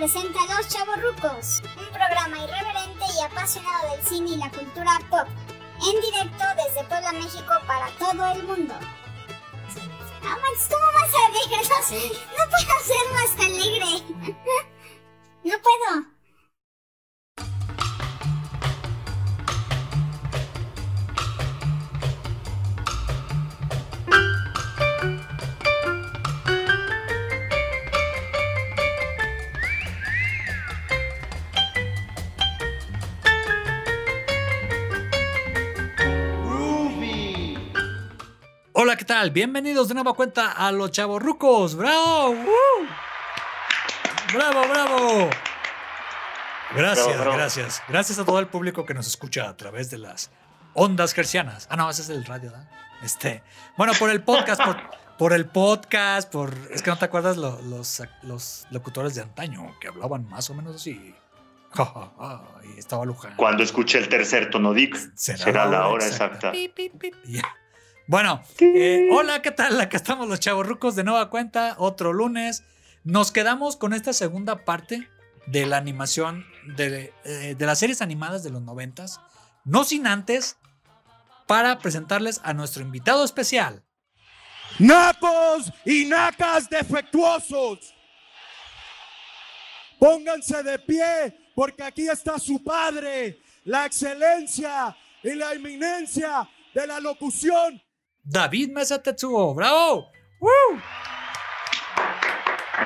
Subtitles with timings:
[0.00, 5.28] presenta Los Chavorrucos, un programa irreverente y apasionado del cine y la cultura pop,
[5.76, 8.74] en directo desde Puebla, México para todo el mundo.
[10.24, 11.28] Ah, Max, ¿cómo vas a
[12.38, 14.36] no puedo ser más alegre.
[15.42, 16.19] No puedo.
[39.10, 39.32] Tal?
[39.32, 41.74] Bienvenidos de nueva cuenta a Los Chavorrucos.
[41.74, 42.32] ¡Bravo!
[44.32, 45.30] ¡Bravo, bravo!
[46.76, 47.36] Gracias, Bravo, bravo.
[47.36, 47.82] gracias.
[47.88, 50.30] Gracias a todo el público que nos escucha a través de las
[50.74, 51.66] ondas gercianas.
[51.72, 52.70] Ah, no, ese es el radio, ¿verdad?
[53.02, 53.42] Este.
[53.76, 54.76] Bueno, por el podcast, por,
[55.18, 56.54] por el podcast, por.
[56.70, 60.54] Es que no te acuerdas lo- los, los locutores de antaño que hablaban más o
[60.54, 61.16] menos así.
[62.76, 63.34] Y estaba Luján.
[63.34, 66.52] Cuando escuche el tercer tono Dick, será, la hora exacta.
[66.52, 67.14] Pip, pip, pip.
[67.24, 67.42] Ya.
[68.10, 69.80] Bueno, eh, hola, ¿qué tal?
[69.80, 72.64] Acá estamos los chavorrucos de nueva cuenta, otro lunes.
[73.04, 75.08] Nos quedamos con esta segunda parte
[75.46, 76.44] de la animación
[76.76, 79.20] de, eh, de las series animadas de los noventas.
[79.64, 80.56] No sin antes,
[81.46, 83.84] para presentarles a nuestro invitado especial.
[84.80, 87.94] Nacos y nacas defectuosos.
[90.00, 96.98] Pónganse de pie porque aquí está su padre, la excelencia y la eminencia de la
[96.98, 97.80] locución.
[98.22, 100.10] David Mesa Tetsuo, ¡bravo!
[100.40, 100.50] ¡Woo!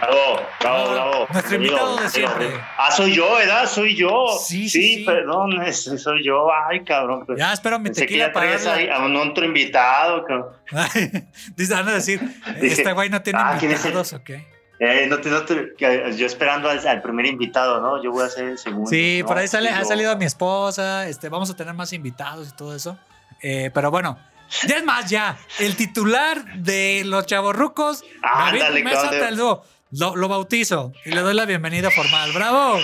[0.01, 1.27] Bravo, bravo, Ah, bravo.
[1.33, 2.49] nuestro invitado de siempre.
[2.79, 3.67] Ah, soy yo, ¿verdad?
[3.67, 4.27] Soy yo.
[4.45, 5.05] Sí, sí, sí.
[5.05, 6.49] perdón, es- soy yo.
[6.69, 7.25] Ay, cabrón.
[7.25, 8.55] pues, Ya, espero mi tequila para
[8.97, 10.25] a un otro invitado.
[10.25, 10.49] cabrón.
[11.57, 12.21] Dice, van a decir,
[12.61, 14.47] Dije, este güey no tiene ah, ¿quién es el- invitados, ¿o qué?
[14.81, 18.03] Eh, no te, no te- que- yo esperando al, al primer invitado, ¿no?
[18.03, 18.91] Yo voy a ser el segundo.
[18.91, 19.29] Sí, ¿no?
[19.29, 22.75] por ahí sale, ha salido mi esposa, este, vamos a tener más invitados y todo
[22.75, 22.98] eso.
[23.41, 24.19] Eh, pero bueno,
[24.67, 30.92] ya es más, ya, el titular de los chavorrucos, David Ándale, Mesa lo, lo bautizo
[31.05, 32.33] y le doy la bienvenida formal.
[32.33, 32.79] ¡Bravo!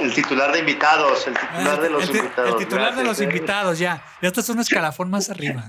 [0.00, 2.50] El titular de invitados, el titular de los el, invitados.
[2.50, 3.24] el titular de los eh.
[3.24, 4.02] invitados, ya.
[4.22, 5.64] Ya estás un escalafón más arriba.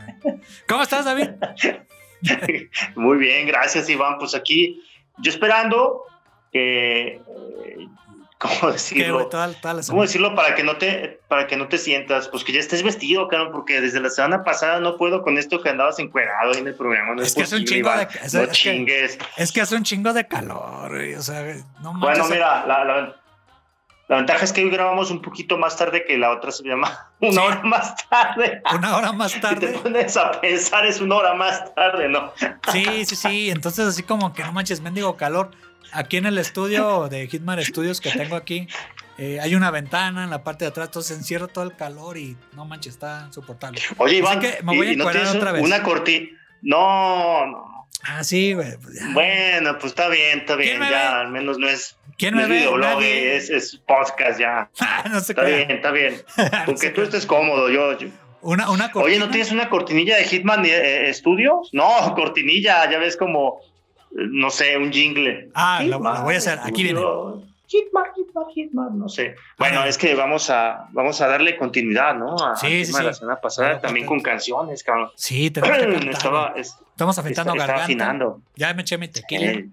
[0.67, 1.29] ¿Cómo estás, David?
[2.95, 4.17] Muy bien, gracias Iván.
[4.19, 4.83] Pues aquí,
[5.17, 6.03] yo esperando
[6.51, 7.21] que, eh,
[8.59, 9.27] ¿cómo decirlo?
[9.27, 12.27] toda, toda ¿Cómo decirlo para que no te, para que no te sientas?
[12.27, 15.61] Pues que ya estés vestido, cabrón, porque desde la semana pasada no puedo con esto
[15.61, 17.15] que andabas encuerado en el programa.
[17.15, 18.07] No Es es, que es un posible, chingo Iván.
[18.07, 19.17] de- es- No es que-.
[19.37, 21.41] Es que hace un chingo de calor, güey, O sea,
[21.81, 21.93] no.
[21.99, 23.15] Bueno, mira, la, la-
[24.09, 27.09] la ventaja es que hoy grabamos un poquito más tarde que la otra se llama
[27.19, 27.37] una Sí.
[27.39, 28.61] hora más tarde.
[28.73, 29.67] Una hora más Si te tarde.
[29.83, 32.31] pones a pensar, es una hora más tarde, ¿no?
[32.71, 33.49] Sí, sí, sí.
[33.49, 35.51] Entonces, así como que no manches, mendigo calor.
[35.91, 38.67] Aquí en el estudio de Hitman Studios que tengo aquí,
[39.17, 42.37] eh, hay una ventana en la parte de atrás, entonces encierra todo el calor y
[42.53, 43.81] no manches, está insoportable.
[43.97, 45.63] Oye, Iván, que me voy a ¿y, y no otra vez.
[45.63, 46.27] una cortina?
[46.61, 47.87] No, no.
[48.03, 48.77] Ah, sí, güey.
[48.77, 48.99] pues.
[49.13, 51.19] Bueno, pues está bien, está ¿Quién bien, ya, ve?
[51.21, 52.55] al menos no es, ¿Quién no me es ve?
[52.57, 53.35] videoblog, Nadie.
[53.37, 54.69] es, es podcast ya.
[55.09, 56.21] no se Está bien, está bien.
[56.37, 57.97] No Porque se tú estés cómodo, yo.
[57.97, 58.09] yo-
[58.41, 59.17] Una, una Oye.
[59.17, 61.69] ¿no tienes una cortinilla de Hitman eh, Studios?
[61.73, 63.66] No, cortinilla, ya ves como, eh,
[64.11, 65.49] no sé, un jingle.
[65.53, 66.59] Ah, lo, lo voy a hacer.
[66.63, 67.01] Aquí viene.
[67.69, 69.35] Hitman, Hitman, Hitman, no sé.
[69.57, 69.87] Bueno, Ah.
[69.89, 72.35] es que vamos a, vamos a darle continuidad, ¿no?
[72.37, 73.19] A Sí, sí, de la sí.
[73.19, 75.09] semana pasada, Claro, también con canciones, cabrón.
[75.15, 76.09] Sí, tenemos que cantar.
[76.09, 77.83] Estaba, es- Estamos afeitando estaba garganta.
[77.83, 78.41] afinando.
[78.55, 79.45] Ya me eché mi tequila.
[79.51, 79.69] Eh,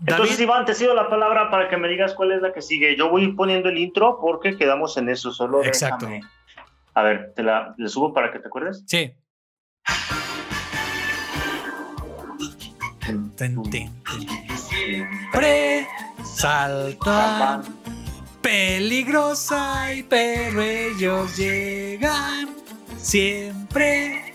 [0.00, 2.60] Entonces, David, Iván, te cedo la palabra para que me digas cuál es la que
[2.60, 2.94] sigue.
[2.94, 5.32] Yo voy poniendo el intro porque quedamos en eso.
[5.32, 6.04] Solo Exacto.
[6.06, 6.20] déjame.
[6.92, 8.84] A ver, te la le subo para que te acuerdes.
[8.86, 9.12] sí.
[13.36, 14.28] Ten, ten, ten.
[14.56, 15.88] Siempre
[16.24, 17.64] saltan
[18.40, 22.54] peligrosa y pero ellos llegan
[22.96, 24.32] siempre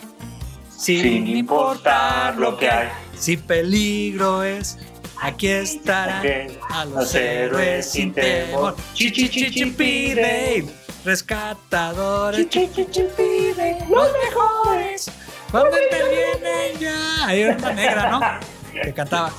[0.75, 2.89] sin, importar lo que hay.
[3.17, 4.77] Si peligro es,
[5.21, 8.75] aquí estarán a los héroes sin temor.
[8.93, 10.65] Chi, chi, chi, chi, pide,
[11.05, 15.11] rescatadores, chi, chi, chi, pide, los mejores.
[15.51, 17.25] Cuando intervienen ya.
[17.25, 18.58] Hay una negra, ¿no?
[18.83, 19.31] Que cantaba.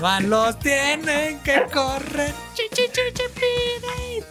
[0.00, 2.32] Van los tienen que correr.
[2.54, 4.24] Chi, chi, chi, chi, pide,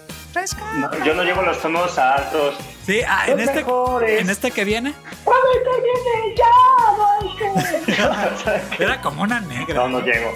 [0.78, 2.56] No, yo no llevo los tonos altos.
[2.86, 4.22] Sí, ah, en este, mejores.
[4.22, 4.94] en este que viene,
[5.24, 6.46] Cuando interviene ya,
[8.80, 9.76] era como una negra.
[9.76, 10.32] No, no llego.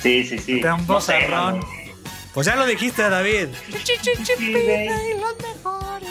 [0.00, 0.60] Sí, sí, sí.
[0.60, 1.60] Era un No sé, bozarrón.
[1.60, 1.68] mano.
[2.34, 3.48] Pues ya lo dijiste, David.
[3.68, 6.10] Los mejores.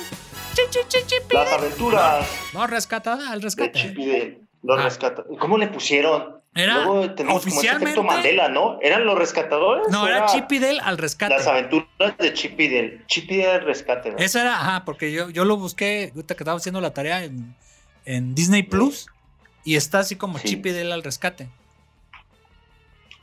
[1.32, 4.38] Las aventuras No, rescata, al rescate.
[4.64, 4.84] Los Ah.
[4.84, 5.24] rescata.
[5.40, 6.41] ¿Cómo le pusieron?
[6.54, 8.02] Era Luego tenemos como oficialmente.
[8.04, 8.78] Mandela, ¿no?
[8.82, 9.88] ¿Eran los rescatadores?
[9.90, 11.34] no, ¿O era Chip y Dale al rescate.
[11.34, 13.02] Las aventuras de Chip y Dale.
[13.08, 14.18] Chip y Dale al rescate, ¿no?
[14.18, 17.56] Esa era, ajá, porque yo, yo lo busqué, ahorita que estaba haciendo la tarea en,
[18.06, 19.08] en Disney Plus
[19.64, 20.50] y está así como Sí.
[20.50, 21.48] Chip y Dale al rescate.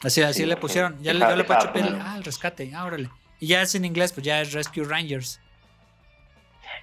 [0.02, 0.96] Así, así Sí, le pusieron.
[1.02, 2.08] Ya le, yo le pongo deja Chip y Dale, ponerlo.
[2.10, 3.10] ah, al rescate, ah, órale.
[3.40, 5.40] Y ya es en inglés, pues ya es Rescue Rangers.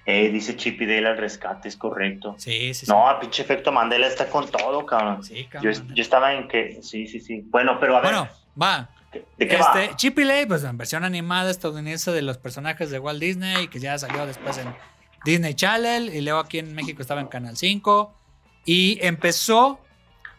[0.08, 2.36] Eh, dice Chip y Dale al rescate, es correcto.
[2.38, 2.92] Sí, sí, sí.
[2.92, 5.24] No, pinche efecto Mandela está con todo, cabrón.
[5.24, 5.94] Sí, Yo, cabrón.
[5.94, 6.78] yo estaba en que.
[6.82, 7.42] Sí, sí, sí.
[7.46, 8.12] Bueno, pero a ver.
[8.12, 8.28] Bueno,
[8.60, 8.88] va.
[9.36, 9.96] ¿De qué Este, va?
[9.96, 13.80] Chip y Dale, pues en versión animada estadounidense de los personajes de Walt Disney, que
[13.80, 14.68] ya salió después en
[15.24, 18.14] Disney Channel, y luego aquí en México estaba en Canal 5.
[18.64, 19.80] Y empezó,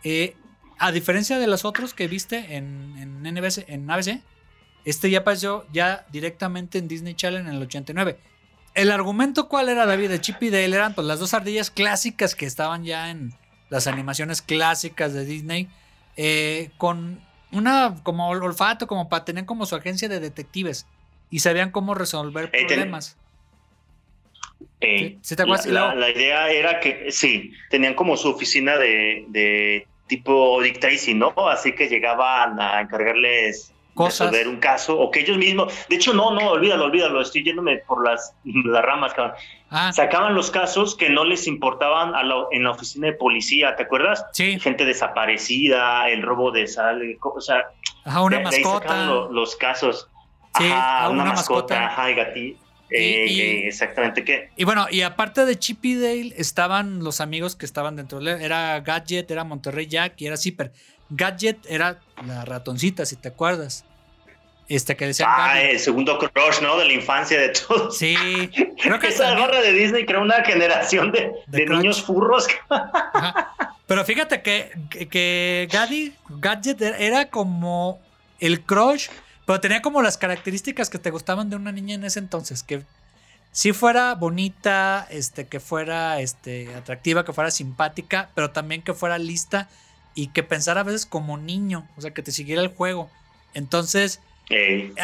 [0.04, 0.36] eh,
[0.80, 4.22] a diferencia de los otros que viste en, en NBC, en ABC,
[4.86, 8.18] este ya pasó ya directamente en Disney Channel en el 89.
[8.78, 10.10] El argumento, ¿cuál era, David?
[10.10, 13.34] De Chip y Dale eran pues las dos ardillas clásicas que estaban ya en
[13.70, 15.68] las animaciones clásicas de Disney,
[16.16, 17.20] eh, con
[17.52, 20.86] una como ol- olfato, como para tener como su agencia de detectives
[21.32, 23.18] y sabían cómo resolver Eh, problemas.
[24.80, 25.66] Eh, Sí, ¿sí te acuerdas?
[25.66, 30.80] la, la- la idea era que sí, tenían como su oficina de, de tipo Dick
[30.80, 31.34] Tracy, ¿no?
[31.50, 34.32] Así que llegaban a encargarles Cosas.
[34.32, 35.74] resolver un caso o que ellos mismos.
[35.90, 37.22] De hecho, no, no, olvídalo, olvídalo.
[37.22, 39.34] Estoy yéndome por las, las ramas, cabrón.
[39.70, 43.76] Ah, Sacaban los casos que no les importaban a la- en la oficina de policía,
[43.76, 44.26] ¿te acuerdas?
[44.32, 47.66] sí, Gente desaparecida, el robo de sal, o sea,
[48.06, 49.06] ajá, una de- de ahí sacaban mascota.
[49.06, 50.10] lo- los casos.
[50.58, 51.86] Sí, Ajá, a una, una mascota, mascota.
[51.88, 52.60] ajá, el gatito.
[52.90, 54.50] Y- Eh, y- eh, exactamente, ¿qué?
[54.56, 58.20] Y bueno, y aparte de Chip y Dale, estaban los amigos que estaban dentro.
[58.22, 60.72] de- Era Gadget, era Monterrey Jack y era Zipper.
[61.10, 63.84] Gadget era la ratoncita, si te acuerdas.
[64.70, 66.78] Este que decían Ah, el segundo crush, ¿no?
[66.78, 67.98] De la infancia de todos.
[67.98, 68.16] Sí,
[68.82, 72.48] creo que Esa también- barra de Disney creó una generación de, De niños furros.
[72.70, 73.54] Ajá.
[73.88, 78.02] Pero fíjate que, que, que Gaddy- Gadget era- era como
[78.40, 79.08] el crush,
[79.46, 82.82] pero tenía como las características que te gustaban de una niña en ese entonces, que
[83.54, 89.18] si fuera bonita, este, que fuera este, atractiva, que fuera simpática, pero también que fuera
[89.18, 89.70] lista
[90.14, 93.10] y que pensara a veces como niño, o sea, que te siguiera el juego.
[93.54, 94.20] Entonces,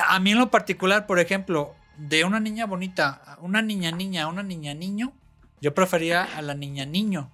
[0.07, 4.43] A mí en lo particular, por ejemplo, de una niña bonita, una niña niña, una
[4.43, 5.13] niña niño,
[5.61, 7.31] yo prefería a la niña niño.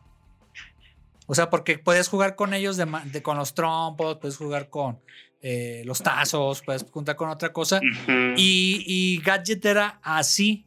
[1.28, 5.00] O sea, porque puedes jugar con ellos de, con los trompos, puedes jugar con
[5.42, 7.80] eh, los tazos, puedes juntar con otra cosa.
[8.36, 10.66] Y, y Gadget era así.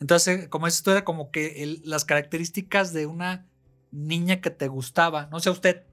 [0.00, 3.46] Entonces, como esto era como que el- las características de una
[3.92, 5.28] niña que te gustaba.
[5.30, 5.84] No sé usted.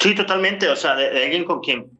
[0.00, 0.68] Sí, totalmente.
[0.68, 1.90] O sea, de, de alguien con quien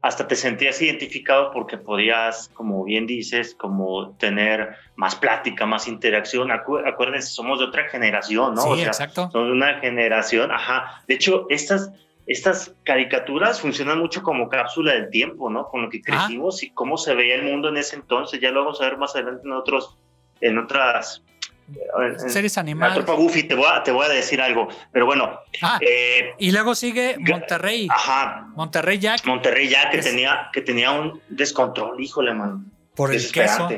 [0.00, 6.48] hasta te sentías identificado porque podías, como bien dices, como tener más plática, más interacción.
[6.50, 8.62] Acu- acuérdense, somos de otra generación, ¿no?
[8.62, 9.28] sí, o sea, exacto.
[9.32, 11.02] son de una generación, ajá.
[11.08, 11.90] De hecho, estas,
[12.26, 15.66] estas caricaturas funcionan mucho como cápsula del tiempo, ¿no?
[15.66, 16.26] Con lo que Ajá.
[16.26, 18.40] crecimos y cómo se veía el mundo en ese entonces.
[18.40, 19.96] Ya lo vamos a ver más adelante en otros,
[20.40, 21.24] en otras.
[21.68, 22.94] En- Series la animadas.
[22.96, 24.68] tropa Goofy, te voy, a, te voy a decir algo.
[24.92, 27.88] Pero bueno, Ah, eh, y luego sigue Monterrey.
[27.90, 32.70] ajá, Monterrey Jack Monterrey ya que Es- tenía, que tenía un descontrol, híjole, man.
[32.94, 33.68] por el queso.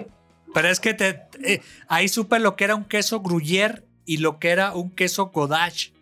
[0.54, 4.38] Pero es que te, eh, ahí supe lo que era un queso gruyère y lo
[4.38, 5.93] que era un queso Godach.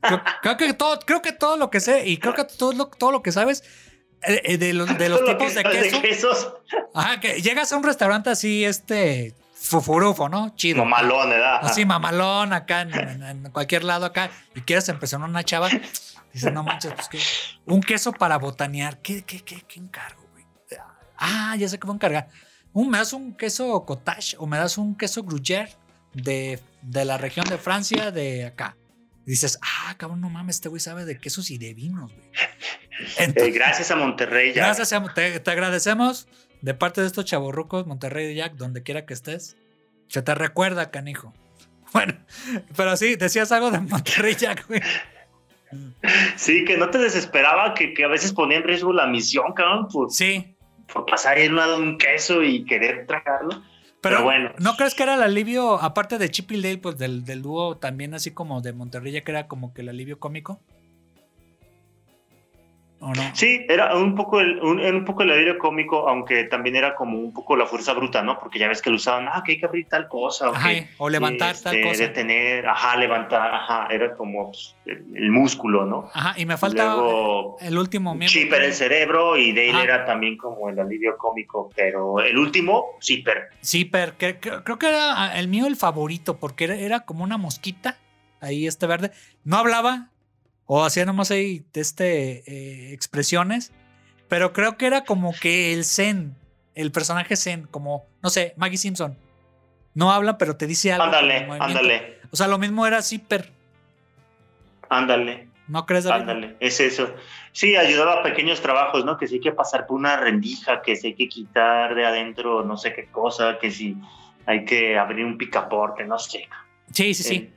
[0.00, 2.86] Creo, creo que todo, creo que todo lo que sé y creo que todo lo,
[2.88, 3.62] todo lo que sabes
[4.26, 6.00] eh, eh, de los, de los Todo lo tipos de queso.
[6.02, 6.52] quesos,
[6.94, 9.34] Ajá, que llegas a un restaurante así, este,
[9.68, 10.54] fufurufo, ¿no?
[10.54, 10.84] Chido.
[10.84, 11.58] mamalón, ¿verdad?
[11.62, 15.68] Así mamalón acá en, en- cualquier lado acá y quieres empezar una chava,
[16.32, 17.18] dices, no manches, pues que
[17.66, 20.44] un queso para botanear, ¿qué, qué, qué, qué encargo, güey?
[21.18, 22.28] Ah, ya sé a encargar.
[22.72, 25.70] Un, ¿Me das un queso cottage o me das un queso gruyère
[26.12, 28.76] de, de la región de Francia, de acá?
[29.26, 32.30] Y dices, ah, cabrón, no mames, este güey sabe de quesos y de vinos, güey.
[33.18, 34.66] Eh, gracias a Monterrey ya.
[34.66, 36.28] Gracias, te, te agradecemos
[36.62, 39.56] de parte de estos chavorrucos, Monterrey Jack, donde quiera que estés.
[40.08, 41.32] Se te recuerda, canijo.
[41.92, 42.14] Bueno,
[42.76, 44.80] pero sí, decías algo de Monterrey Jack, güey.
[46.36, 49.88] Sí, que no te desesperaba, que, que a veces ponía en riesgo la misión, cabrón,
[49.88, 50.56] por, Sí,
[50.92, 53.62] por pasar en un lado un queso y querer tragarlo.
[54.00, 54.50] pero, Pero bueno.
[54.58, 57.76] ¿no crees que era el alivio, aparte de Chip y Dale, pues del, del dúo
[57.78, 60.60] también así como de Monterrey Jack, era como que el alivio cómico?
[62.98, 63.22] ¿O no?
[63.34, 66.94] Sí, era un poco el, un, era un poco el alivio cómico, aunque también era
[66.94, 68.38] como un poco la fuerza bruta, ¿no?
[68.38, 70.48] Porque ya ves que lo usaban, ah, que hay que abrir tal cosa.
[70.48, 72.02] Ajá, que, o levantar tal este, cosa.
[72.04, 76.08] Detener, ajá, levantar, ajá, era como pues, el, el músculo, ¿no?
[76.14, 78.28] Ajá, y me falta Luego, el último miembro.
[78.28, 79.82] Chipper el cerebro y Dale Ajá.
[79.84, 83.48] era también como el alivio cómico, pero el último, Zipper.
[83.60, 87.24] Sí, pero que- que- creo que era el mío el favorito, porque era, era como
[87.24, 87.98] una mosquita,
[88.40, 89.10] ahí este verde.
[89.44, 90.08] No hablaba,
[90.66, 93.72] O hacía nomás ahí este, eh, expresiones.
[94.28, 96.34] Pero creo que era como que el Zen,
[96.74, 99.16] el personaje Zen, como, no sé, Maggie Simpson.
[99.94, 101.04] No habla, pero te dice algo.
[101.04, 102.20] Ándale, ándale.
[102.30, 103.52] O sea, lo mismo era Zipper.
[104.88, 105.48] Ándale.
[105.68, 106.06] ¿No crees?
[106.06, 107.14] Ándale, es eso.
[107.52, 109.16] Sí, ayudaba a pequeños trabajos, ¿no?
[109.16, 112.64] Que si hay que pasar por una rendija, que si hay que quitar de adentro
[112.64, 113.96] no sé qué cosa, que si
[114.44, 116.48] hay que abrir un picaporte, no sé.
[116.92, 117.34] Sí, sí, sí.
[117.34, 117.52] Eh,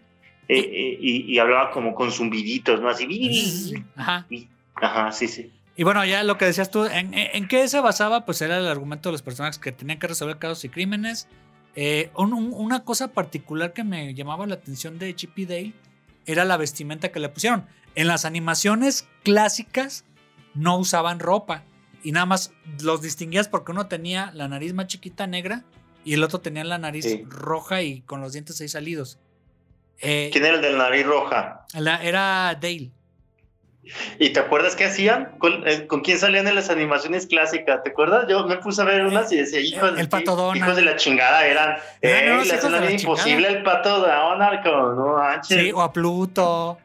[0.50, 2.90] eh, y, hablaba como con zumbiditos, ¿no?
[2.90, 3.76] Así.
[3.96, 4.26] Ajá.
[4.76, 5.52] Ajá, sí, sí.
[5.76, 8.26] Y bueno, ya lo que decías tú, ¿en, en qué se basaba?
[8.26, 11.28] Pues era el argumento de los personajes que tenían que resolver casos y crímenes.
[11.76, 15.74] Eh, una cosa particular que me llamaba la atención de Chip y Dale
[16.26, 17.66] era la vestimenta que le pusieron.
[17.96, 20.04] En las animaciones clásicas
[20.56, 21.64] no usaban ropa
[22.04, 22.52] y nada más
[22.82, 25.64] los distinguías porque uno tenía la nariz más chiquita negra
[26.04, 29.20] y el otro tenía la nariz roja y con los dientes ahí salidos.
[30.02, 31.66] Eh, ¿Quién era el de la nariz roja?
[31.74, 32.92] era Dale.
[34.20, 35.32] ¿Y te acuerdas qué hacían?
[35.66, 37.82] Eh, ¿Con, quién salían en las animaciones clásicas?
[37.84, 38.28] ¿Te acuerdas?
[38.30, 41.46] Yo me puse a ver unas y decía, hijos, el pato hijos de la chingada
[41.46, 41.78] eran.
[42.02, 42.44] Eh, no,
[42.80, 45.60] le imposible el pato Donald, no manches.
[45.60, 46.78] Sí, o a Pluto.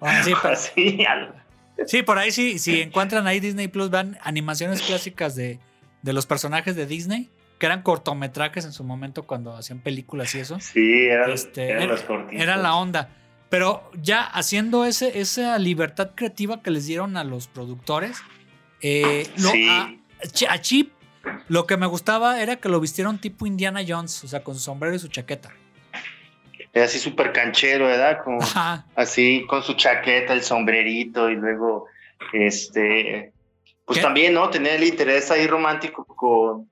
[1.86, 5.58] sí, por ahí sí, si encuentran ahí Disney Plus, van animaciones clásicas de,
[6.02, 10.40] de los personajes de Disney que eran cortometrajes en su momento cuando hacían películas y
[10.40, 10.58] eso.
[10.60, 13.10] Sí, eran, este, eran los Era la onda.
[13.48, 18.20] Pero ya haciendo ese, esa libertad creativa que les dieron a los productores,
[18.80, 19.28] eh,
[20.48, 20.92] a, Chip
[21.48, 24.60] lo que me gustaba era que lo vistieron tipo Indiana Jones, o sea, con su
[24.60, 25.50] sombrero y su chaqueta.
[26.72, 28.22] Era así súper canchero, ¿verdad?
[28.24, 28.40] Como,
[28.96, 31.86] así con su chaqueta, el sombrerito y luego,
[32.32, 33.32] este,
[33.84, 34.50] pues también, ¿no?
[34.50, 36.68] Tener el interés ahí romántico con,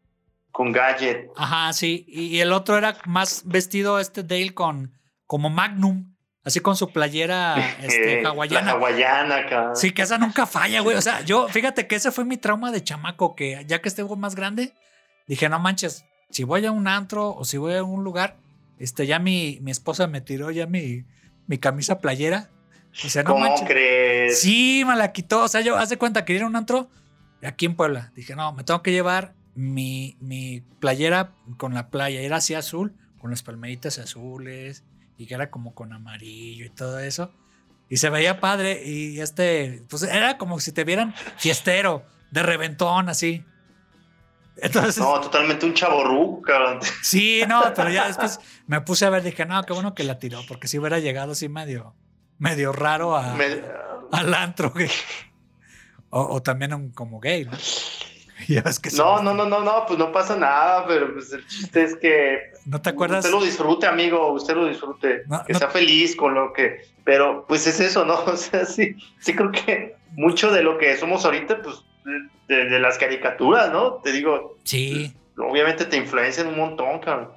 [0.52, 1.30] con Gadget.
[1.36, 2.04] Ajá, sí.
[2.06, 6.12] Y, el otro era más vestido este Dale con como Magnum.
[6.44, 8.72] Así con su playera este, hawaiana.
[8.72, 10.96] hawaiana, Sí, que esa nunca falla, güey.
[10.96, 14.04] O sea, yo, fíjate que ese fue mi trauma de chamaco, que ya que esté
[14.04, 14.74] más grande,
[15.28, 18.38] dije, no manches, si voy a un antro o si voy a un lugar,
[18.78, 21.04] este, ya mi, mi esposa me tiró ya mi,
[21.46, 22.50] mi camisa playera.
[23.14, 24.40] No ¿Cómo crees?
[24.40, 25.44] Sí, me la quitó.
[25.44, 26.90] O sea, yo hace cuenta que ir a un antro
[27.42, 28.12] aquí en Puebla.
[28.14, 32.20] Dije, no, me tengo que llevar mi, mi playera con la playa.
[32.20, 34.84] Era así azul, con las palmeritas azules
[35.16, 37.32] y que era como con amarillo y todo eso.
[37.88, 43.08] Y se veía padre y este, pues era como si te vieran fiestero, de reventón,
[43.08, 43.44] así.
[44.56, 46.80] Entonces, no, totalmente un chaborruco, cabrón.
[47.02, 50.18] Sí, no, pero ya después me puse a ver, dije, no, qué bueno que la
[50.18, 51.94] tiró, porque si hubiera llegado así medio,
[52.38, 53.36] medio raro a,
[54.12, 54.72] al antro,
[56.10, 57.52] o, o, también como gay, ¿no?
[58.96, 62.38] no, no, no, no, no, pues no pasa nada, pero pues el chiste es que.
[62.66, 63.24] ¿No te acuerdas?
[63.24, 65.22] Usted lo disfrute, amigo, usted lo disfrute.
[65.46, 66.82] que sea feliz con lo que.
[67.04, 68.14] Pero pues es eso, ¿no?
[68.26, 71.84] O sea, sí, sí creo que mucho de lo que somos ahorita, pues
[72.48, 73.94] de, las caricaturas, ¿no?
[73.94, 74.56] Te digo.
[74.64, 75.14] Sí.
[75.36, 77.30] Obviamente te influencian un montón, cabrón.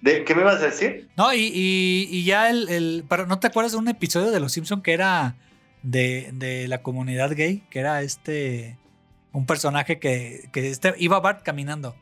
[0.00, 1.08] ¿De, ¿Qué me vas a decir?
[1.16, 3.04] No, y, y, ya el, el.
[3.08, 5.36] Pero ¿no te acuerdas de un episodio de Los Simpson que era
[5.82, 7.62] de, de la comunidad gay?
[7.70, 8.78] Que era este
[9.32, 11.96] un personaje que, que este, iba Bart caminando.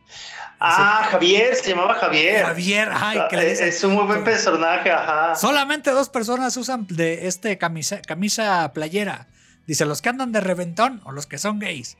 [0.60, 2.44] Ah, Javier, se llamaba Javier.
[2.44, 5.34] Javier, ay, que le Es un muy buen personaje, ajá.
[5.34, 9.28] Solamente dos personas usan de este camisa, camisa playera.
[9.66, 11.98] Dice, los que andan de reventón o los que son gays.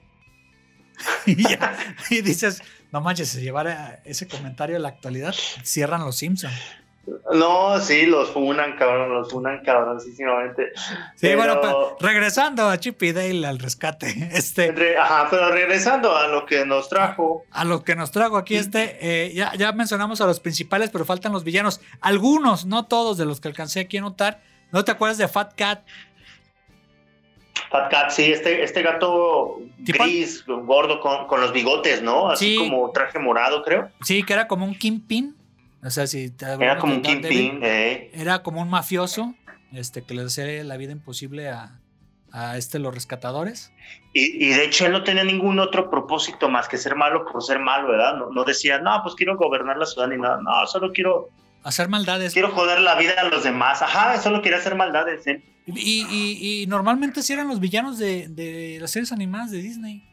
[1.26, 1.76] y, ya,
[2.11, 6.54] y dices, no manches, si llevara ese comentario a la actualidad, cierran los Simpsons.
[7.33, 10.73] No, sí, los funan, cabrón, los funan cabroncísimamente.
[11.17, 14.09] Sí, bueno, pero regresando a Chip y Dale al rescate.
[14.38, 17.45] Este, ajá, pero regresando a lo que nos trajo.
[17.50, 21.05] A, lo que nos trajo aquí, este, eh, ya, ya mencionamos a los principales, pero
[21.05, 21.81] faltan los villanos.
[22.00, 24.41] Algunos, no todos de los que alcancé aquí a notar.
[24.71, 25.83] ¿No te acuerdas de Fat Cat?
[27.71, 32.31] Fat Cat, sí, este, este gato gris, gordo, con, con, los bigotes, ¿no?
[32.31, 33.91] Así como traje morado, creo.
[34.03, 35.38] Sí, que era como un kingpin.
[35.82, 38.11] O sea, si era como un kingpin, eh.
[38.12, 39.35] Era como un mafioso
[39.73, 41.80] este, que le hacía la vida imposible a,
[42.32, 43.73] a este, los rescatadores.
[44.12, 47.42] Y, y, de hecho él no tenía ningún otro propósito más que ser malo por
[47.42, 48.16] ser malo, ¿verdad?
[48.16, 51.30] No, no decía, no, pues quiero gobernar la ciudad ni nada, no, solo quiero...
[51.62, 52.32] Hacer maldades.
[52.32, 55.26] Quiero joder la vida a los demás, ajá, solo quería hacer maldades.
[55.26, 55.42] ¿eh?
[55.66, 60.04] Y, y, y, normalmente sí eran los villanos de, de las series animadas de Disney.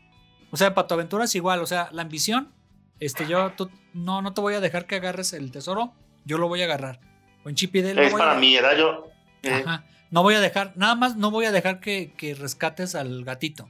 [0.52, 2.52] O sea, Pato Aventura es igual, o sea, la ambición
[3.00, 3.52] este, yo
[3.96, 5.94] no, no te voy a dejar que agarres el tesoro,
[6.26, 7.00] yo lo voy a agarrar.
[7.44, 9.10] O en Chip Es para mí, era yo.
[9.42, 9.64] Eh.
[9.66, 9.86] Ajá.
[10.12, 13.70] No voy a dejar, nada más no voy a dejar que, rescates al gatito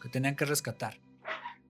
[0.00, 0.98] que tenían que rescatar.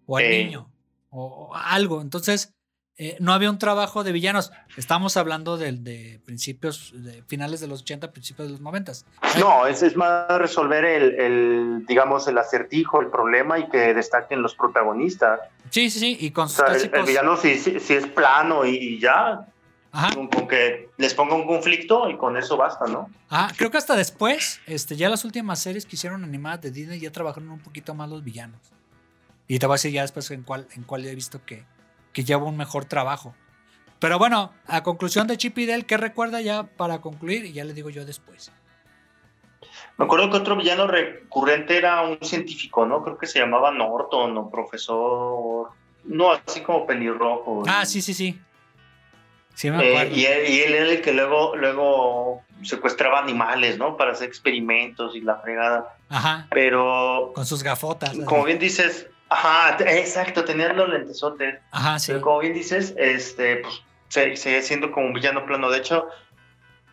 [0.06, 0.70] O al niño.
[1.10, 2.00] O, algo.
[2.00, 2.55] Entonces,
[2.98, 4.52] eh, no había un trabajo de villanos.
[4.78, 8.92] Estamos hablando de, de principios, de finales de los 80, principios de los 90.
[9.38, 14.40] No, es, es más resolver el, el, digamos, el acertijo, el problema y que destaquen
[14.40, 15.40] los protagonistas.
[15.68, 18.64] Sí, sí, sí, y con O sea, el, el villano sí, sí, sí es plano
[18.64, 19.46] y, ya,
[19.92, 20.14] Ajá.
[20.14, 23.10] con, con que les ponga un conflicto y con eso basta, ¿no?
[23.28, 26.98] Ajá, creo que hasta después, este, ya las últimas series que hicieron animadas de Disney
[26.98, 28.60] ya trabajaron un poquito más los villanos.
[29.48, 31.64] Y te voy a decir ya después en cuál, en cuál he visto que,
[32.16, 33.34] que lleva un mejor trabajo.
[33.98, 37.44] Pero bueno, a conclusión de Chip y Dale, ¿qué recuerda ya para concluir?
[37.44, 38.50] Y ya le digo yo después.
[39.98, 43.02] Me acuerdo que otro villano recurrente era un científico, ¿no?
[43.04, 45.68] Creo que se llamaba Norton o profesor.
[46.04, 47.64] No, así como pelirrojo.
[47.66, 48.40] Ah, sí, sí, sí.
[49.54, 50.16] Sí, me Eh, acuerdo.
[50.16, 53.98] y, él, y él era el que luego, luego secuestraba animales, ¿no?
[53.98, 55.98] Para hacer experimentos y la fregada.
[56.08, 58.10] Ajá, Pero, con sus gafotas.
[58.10, 58.24] así.
[58.24, 61.58] como bien dices, ajá, exacto, tenían los lentesotes.
[61.70, 62.12] Ajá, sí.
[62.12, 65.70] Pero como bien dices, este, pues, se- sigue siendo como un villano plano.
[65.70, 66.08] De hecho,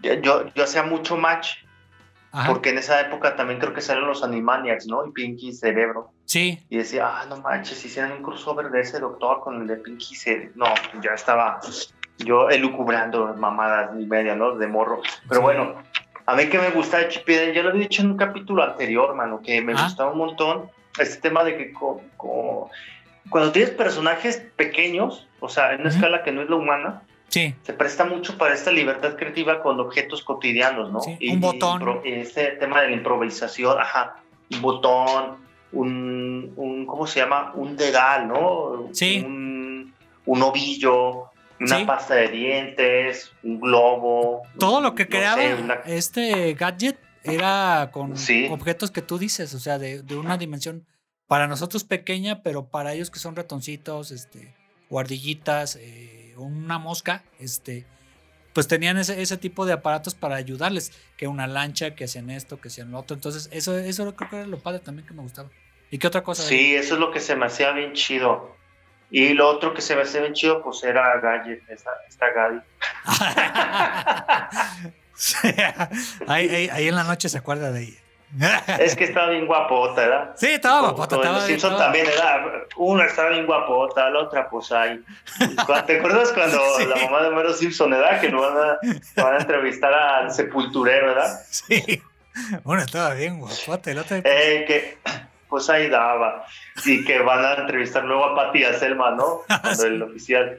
[0.01, 1.57] yo, yo hacía mucho match,
[2.31, 2.49] Ajá.
[2.49, 5.05] porque en esa época también creo que salieron los Animaniacs, ¿no?
[5.05, 6.11] Y Pinky Cerebro.
[6.25, 9.75] Sí, Y decía, ah, no manches, hicieron un crossover de ese doctor con el de
[9.77, 10.51] Pinky Cerebro.
[10.55, 10.65] No,
[11.01, 11.59] ya estaba
[12.19, 14.55] yo elucubrando mamadas y media, ¿no?
[14.55, 15.01] De morro.
[15.27, 15.43] Pero Sí.
[15.43, 15.75] bueno,
[16.25, 18.17] a mí que me gusta de Chip y Dale, ya lo había dicho en un
[18.17, 19.83] capítulo anterior, mano, que me Ah.
[19.83, 22.69] gustaba un montón este tema de que co- co-
[23.29, 27.55] cuando tienes personajes pequeños, o sea, en una escala que no es la humana, sí.
[27.63, 31.00] se presta mucho para esta libertad creativa con objetos cotidianos, ¿no?
[31.01, 32.01] Sí, un botón.
[32.03, 34.17] este tema de la improvisación, ajá,
[34.51, 35.38] un botón,
[35.71, 37.51] un, un ¿cómo se llama?
[37.55, 38.89] Un dedal, ¿no?
[38.91, 39.23] Sí.
[39.25, 39.93] Un,
[40.25, 41.85] un ovillo, una Sí.
[41.85, 44.41] pasta de dientes, un globo.
[44.59, 48.48] Todo lo que no creaba sé, una- este gadget era con Sí.
[48.51, 50.86] objetos que tú dices, o sea, de, de una dimensión
[51.27, 54.53] para nosotros pequeña, pero para ellos que son ratoncitos, este,
[54.89, 57.86] o ardillitas, eh, una mosca, este,
[58.53, 62.60] pues tenían ese, ese tipo de aparatos para ayudarles, que una lancha, que hacían esto,
[62.62, 63.15] que hacían lo otro.
[63.15, 65.50] Entonces, eso, eso creo que era lo padre también que me gustaba.
[65.89, 66.44] ¿Y qué otra cosa?
[66.44, 68.55] Sí, eso es lo que se me hacía bien chido.
[69.09, 72.62] Y lo otro que se me hacía bien chido, pues era Gadget, esta, esta Gaby.
[76.27, 78.00] Ahí, ahí- ahí en la noche se acuerda de ella.
[78.79, 80.31] Es que estaba bien guapota, ¿verdad?
[80.36, 82.46] Sí, estaba guapota, estaba bien, Simpson estaba- también era,
[82.77, 85.00] una estaba bien guapota, la otra pues ahí.
[85.86, 86.86] ¿Te acuerdas cuando Sí.
[86.88, 88.20] la mamá de Homero Simpson, ¿verdad?
[88.20, 91.42] Que lo van a, van a entrevistar al sepulturero, ¿verdad?
[91.50, 92.01] Sí.
[92.64, 94.18] Uno estaba bien guapote, el otro.
[94.24, 94.98] Eh, que
[95.48, 96.44] pues ahí daba.
[96.86, 99.42] Y que van a entrevistar luego a a Selma, ¿no?
[99.48, 99.86] Cuando Sí.
[99.88, 100.57] el oficial.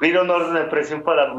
[0.00, 1.32] Giro un orden de presión para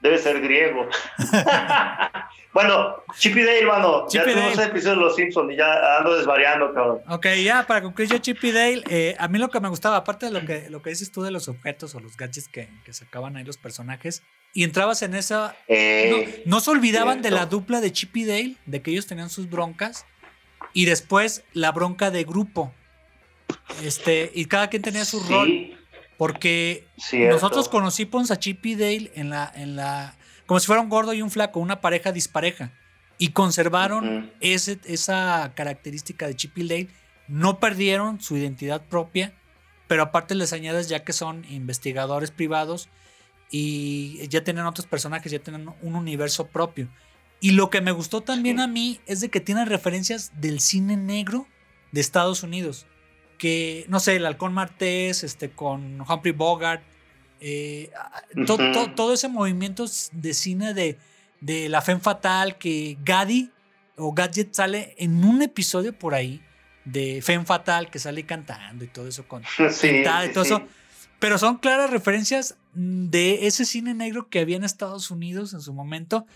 [0.00, 0.88] debe ser griego.
[2.52, 4.06] bueno, Chip y Dale, hermano.
[4.08, 4.64] Chip ya y tuvimos Dale.
[4.64, 7.00] el episodio de los Simpsons y ya ando desvariando, cabrón.
[7.08, 9.96] Ok, ya para concluir yo Chip y Dale, eh, a mí lo que me gustaba,
[9.96, 12.68] aparte de lo que, lo que dices tú de los objetos o los gadgets que,
[12.84, 15.56] que sacaban ahí los personajes, y entrabas en esa...
[15.66, 19.08] Eh, No, no se olvidaban de la dupla de Chip y Dale, de que ellos
[19.08, 20.06] tenían sus broncas,
[20.72, 22.72] y después la bronca de grupo.
[23.82, 25.76] Este, y cada quien tenía su rol, sí,
[26.18, 27.34] porque cierto.
[27.34, 30.14] nosotros conocimos a Chip y Dale en la, en la,
[30.46, 32.72] como si fuera un gordo y un flaco, una pareja dispareja,
[33.18, 34.30] y conservaron Ujú.
[34.40, 36.88] ese, esa característica de Chip y Dale,
[37.28, 39.32] no perdieron su identidad propia,
[39.88, 42.88] pero aparte les añades ya que son investigadores privados
[43.50, 46.88] y ya tienen otros personajes, ya tienen un universo propio.
[47.40, 48.62] Y lo que me gustó también Sí.
[48.62, 51.46] a mí es de que tienen referencias del cine negro
[51.92, 52.86] de Estados Unidos.
[53.38, 56.82] Que, no sé, el Halcón Martés, este, con Humphrey Bogart,
[57.40, 57.90] eh,
[58.46, 58.72] to- Ujú.
[58.72, 60.98] to- todo ese movimiento de cine de,
[61.40, 63.50] de la Femme Fatal, que Gaddy
[63.96, 66.42] o Gadget sale en un episodio por ahí
[66.84, 70.54] de Femme Fatal, que sale cantando y todo eso con Sí, pintada y todo sí.
[70.54, 70.62] eso.
[71.18, 75.72] Pero son claras referencias de ese cine negro que había en Estados Unidos en su
[75.72, 76.26] momento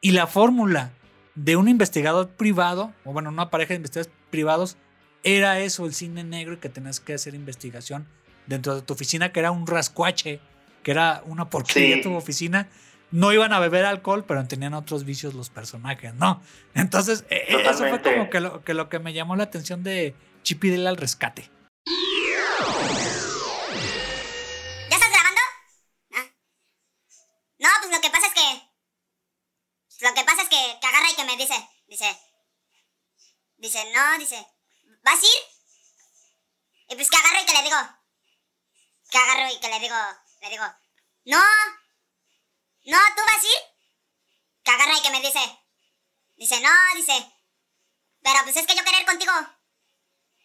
[0.00, 0.92] y la fórmula
[1.34, 4.76] de un investigador privado, o bueno, una pareja de investigadores privados,
[5.22, 8.06] era eso, el cine negro y que tenías que hacer investigación
[8.46, 10.40] dentro de tu oficina, que era un rascuache,
[10.82, 12.02] que era una porquería Sí.
[12.02, 12.68] tu oficina.
[13.10, 16.42] No iban a beber alcohol, pero tenían otros vicios los personajes, ¿no?
[16.74, 20.14] Entonces, eh, eso fue como que lo, que lo que me llamó la atención de
[20.42, 21.50] Chip y Dale al rescate.
[24.90, 25.40] ¿Ya estás grabando?
[26.14, 26.26] Ah.
[27.58, 30.06] No, pues lo que pasa es que.
[30.06, 31.54] Lo que pasa es que, que agarra y que me dice.
[31.88, 32.16] Dice.
[33.56, 34.46] Dice, no, dice.
[35.02, 35.42] ¿Vas a ir?
[36.88, 37.76] Y pues que agarro y que le digo.
[39.10, 39.96] Que agarro y que le digo.
[40.40, 40.64] Le digo.
[41.24, 41.44] No.
[42.84, 43.62] No, ¿tú vas a ir?
[44.64, 45.58] Que agarra y que me dice.
[46.36, 47.32] Dice, no, dice.
[48.22, 49.32] Pero pues es que yo querer contigo.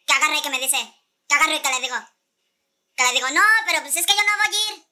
[0.05, 0.77] Que agarra y que me dice.
[1.27, 1.95] Que agarro y que le digo.
[2.95, 4.85] Que le digo, no, pero pues es que yo no voy a ir.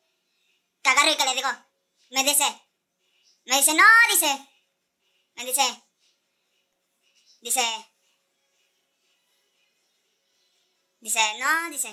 [0.82, 1.50] Que agarro y que le digo,
[2.10, 2.62] me dice,
[3.46, 4.48] me dice, no, dice,
[5.36, 5.84] me dice,
[7.42, 7.91] dice,
[11.02, 11.90] dice, no, dice,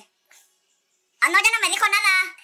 [1.20, 2.36] ah, no, ya no me dijo nada.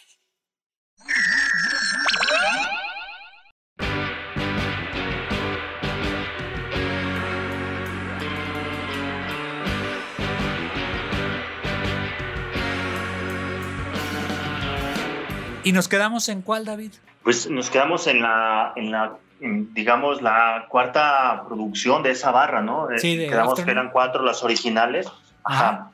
[15.62, 16.92] ¿Y nos quedamos en cuál, David?
[17.22, 22.60] Pues nos quedamos en la, en la en, digamos, la cuarta producción de esa barra,
[22.60, 22.90] ¿no?
[22.90, 23.64] Eh, Sí, de Quedamos Afternoon.
[23.64, 25.08] que eran cuatro las originales.
[25.42, 25.90] Ajá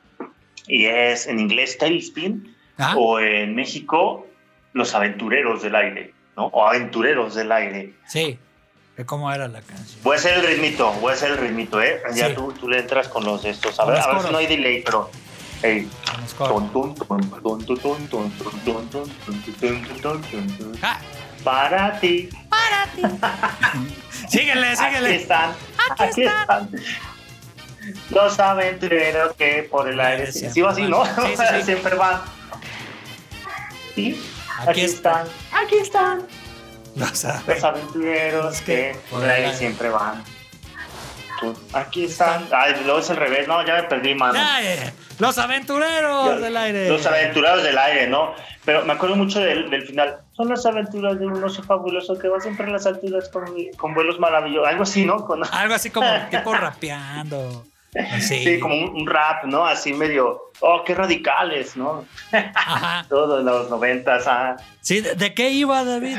[0.71, 2.95] y es en inglés Tailspin ¿Ah?
[2.97, 4.25] o en México
[4.71, 6.45] Los Aventureros del Aire, ¿no?
[6.47, 7.93] O Aventureros del Aire.
[8.07, 8.39] Sí.
[9.05, 9.99] ¿Cómo era la canción?
[10.03, 12.01] Voy a hacer el ritmito, voy a hacer el ritmito, ¿eh?
[12.13, 12.35] Ya sí.
[12.35, 13.79] tú, tú, le entras con los de estos.
[13.79, 15.09] A ver, a ver si no hay delay, pero.
[15.63, 15.89] Hey.
[21.43, 22.29] Para ti.
[22.49, 23.01] Para ti.
[24.27, 25.07] síguele, síguele.
[25.07, 25.49] Aquí están.
[25.89, 26.63] Aquí, Aquí están.
[26.73, 27.10] están.
[28.09, 30.31] Los aventureros que por el aire.
[30.31, 30.99] Siempre Sí, así, ¿no?
[30.99, 31.15] van.
[31.15, 31.61] Sí, sí, sí.
[31.65, 32.21] Siempre van.
[33.95, 34.21] Sí,
[34.67, 35.27] Aquí están.
[35.51, 36.27] Aquí están.
[36.95, 40.23] Los Los aventureros que que por el aire siempre van.
[41.39, 42.47] Tú, Aquí están.
[42.51, 43.47] Ay, luego es al revés.
[43.47, 44.33] No, ya me perdí, mano.
[44.33, 44.93] Ya.
[45.17, 46.89] Los aventureros del aire.
[46.89, 48.33] Los aventureros del aire, ¿no?
[48.65, 50.19] Pero me acuerdo mucho del, del final.
[50.33, 53.45] Son las aventuras de un oso fabuloso que va siempre a las alturas con,
[53.77, 54.67] con vuelos maravillosos.
[54.67, 55.25] Algo así, ¿no?
[55.25, 57.65] Con, Algo así como tipo rapeando.
[58.11, 58.43] Así.
[58.43, 59.65] Sí, como un, un rap, ¿no?
[59.65, 62.05] Así medio, oh, qué radicales, ¿no?
[62.31, 63.05] Ajá.
[63.09, 64.23] Todo en los noventas.
[64.27, 64.55] ah.
[64.81, 66.17] Sí, ¿de, de qué iba, David?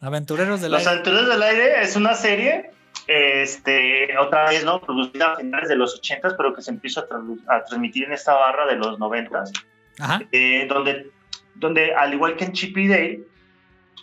[0.00, 0.90] Aventureros del Los aire.
[0.90, 2.70] Aventureros del Aire es una serie,
[3.06, 4.80] este, otra vez, ¿no?
[4.80, 7.06] Producida a finales de los ochentas, pero que se empieza
[7.48, 9.52] a, a transmitir en esta barra de los noventas,
[9.98, 10.20] Ajá.
[10.32, 11.10] eh, donde,
[11.54, 13.20] donde, al igual que en Chip y Dale,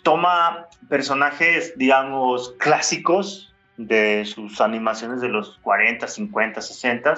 [0.02, 3.51] toma personajes, digamos, clásicos
[3.86, 7.14] de sus animaciones de los 40, 50, 60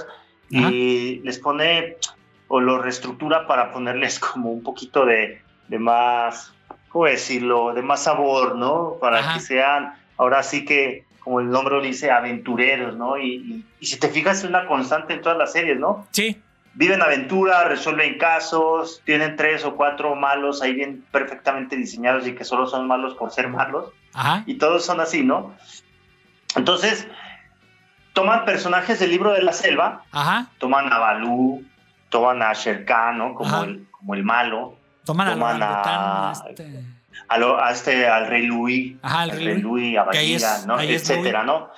[0.51, 1.97] y les pone
[2.49, 6.53] o lo reestructura para ponerles como un poquito de, de más,
[6.89, 7.73] ¿cómo decirlo?
[7.75, 8.97] De más sabor, ¿no?
[9.01, 9.35] Para Ajá.
[9.35, 13.17] que sean, ahora sí que, como el nombre lo dice, aventureros, ¿no?
[13.19, 16.07] Y, y- y si te fijas, es una constante en todas las series, ¿no?
[16.13, 16.41] Sí.
[16.77, 22.45] Viven aventura, resuelven casos, tienen tres o cuatro malos ahí bien perfectamente diseñados y que
[22.45, 24.43] solo son malos por ser malos Ajá.
[24.47, 25.55] y todos son así, ¿no?
[26.57, 27.07] Entonces,
[28.13, 30.47] toman personajes del libro de la selva, Ajá.
[30.59, 31.65] toman a Balú,
[32.11, 33.35] toman a Sher Khan, ¿no?
[33.35, 36.85] Como, el, como el malo, Toman Toman a- orangután, este.
[37.29, 40.59] a, lo- a este, al rey Louis, Ajá, al al rey rey Louis, a Bagheera,
[40.67, 40.81] ¿no?
[40.81, 41.69] Etcétera, ¿no?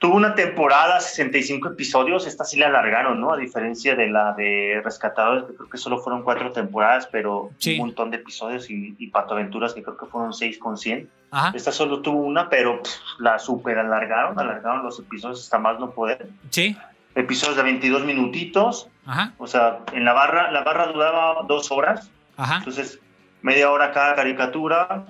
[0.00, 3.34] Tuvo una temporada, 65 episodios, esta sí la alargaron, ¿no?
[3.34, 7.74] A diferencia de la de Rescatadores, que creo que solo fueron cuatro temporadas, pero Sí.
[7.78, 11.06] un montón de episodios y, y Pato Aventuras, que creo que fueron seis con 100.
[11.30, 11.52] Ajá.
[11.54, 15.90] Esta solo tuvo una, pero pff, la super alargaron, alargaron los episodios hasta más no
[15.90, 16.30] poder.
[16.48, 16.74] Sí.
[17.14, 19.34] Episodios de 22 minutitos, Ajá.
[19.36, 22.56] o sea, en la barra, la barra duraba dos horas, Ajá.
[22.56, 22.98] entonces
[23.42, 25.04] media hora cada caricatura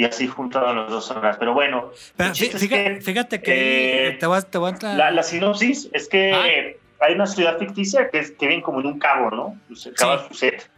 [0.00, 1.36] y así juntaban las dos horas.
[1.38, 4.58] Pero bueno, Pero fíjate, que, fíjate que eh, te voy a, te
[4.96, 7.04] la, la sinopsis es que Ah.
[7.04, 9.60] hay una ciudad ficticia que, es, que viven como en un cabo, ¿no?
[9.76, 9.90] Sí.
[9.90, 10.70] es su set.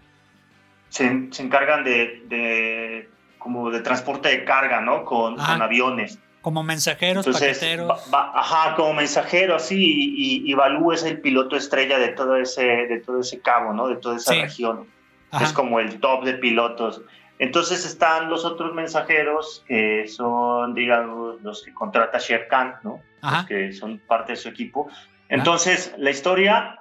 [0.88, 3.08] Se, se encargan de, de
[3.38, 5.04] como de transporte de carga, ¿no?
[5.04, 6.18] Con, con aviones.
[6.40, 7.88] como mensajeros, Entonces, paqueteros.
[7.88, 12.08] va- va- ajá, como mensajero, así, y, y, y Balú es el piloto estrella de
[12.08, 13.86] todo ese, de todo ese cabo, ¿no?
[13.86, 14.40] De toda esa Sí.
[14.42, 14.88] región.
[15.30, 15.44] Ajá.
[15.44, 17.02] Es como el top de pilotos.
[17.42, 23.02] Entonces están los otros mensajeros que son, digamos, los que contrata Sher Khan, ¿no?
[23.20, 23.38] Ajá.
[23.38, 24.88] Los que son parte de su equipo.
[25.28, 26.78] Entonces, la historia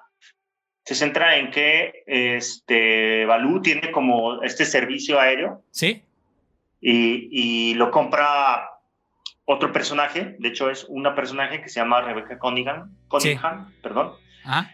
[0.85, 6.03] se centra en que este Balú tiene como este servicio aéreo Sí.
[6.79, 8.69] y, y lo compra
[9.45, 14.13] otro personaje, de hecho es una personaje que se llama Rebecca Cunningham, Cunningham perdón.
[14.45, 14.69] Ajá.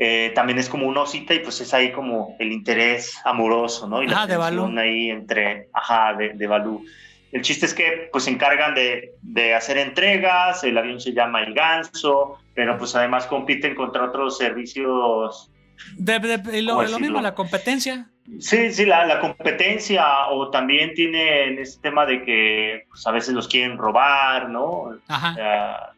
[0.00, 4.00] Eh, también es como una osita y pues es ahí como el interés amoroso, ¿no?
[4.00, 4.78] Y la Ajá, de Balú.
[4.78, 6.84] ahí entre, ajá, de, de Balú.
[7.32, 11.42] El chiste es que pues se encargan de, de hacer entregas, el avión se llama
[11.42, 15.50] El Ganso, pero pues además compiten contra otros servicios
[15.96, 18.08] De, de- lo, ¿Cómo lo mismo, la competencia.
[18.38, 23.34] Sí, sí, la, la competencia o también tienen ese tema de que pues, a veces
[23.34, 24.64] los quieren robar, ¿no?
[24.64, 25.34] O Ajá.
[25.34, 25.90] sea,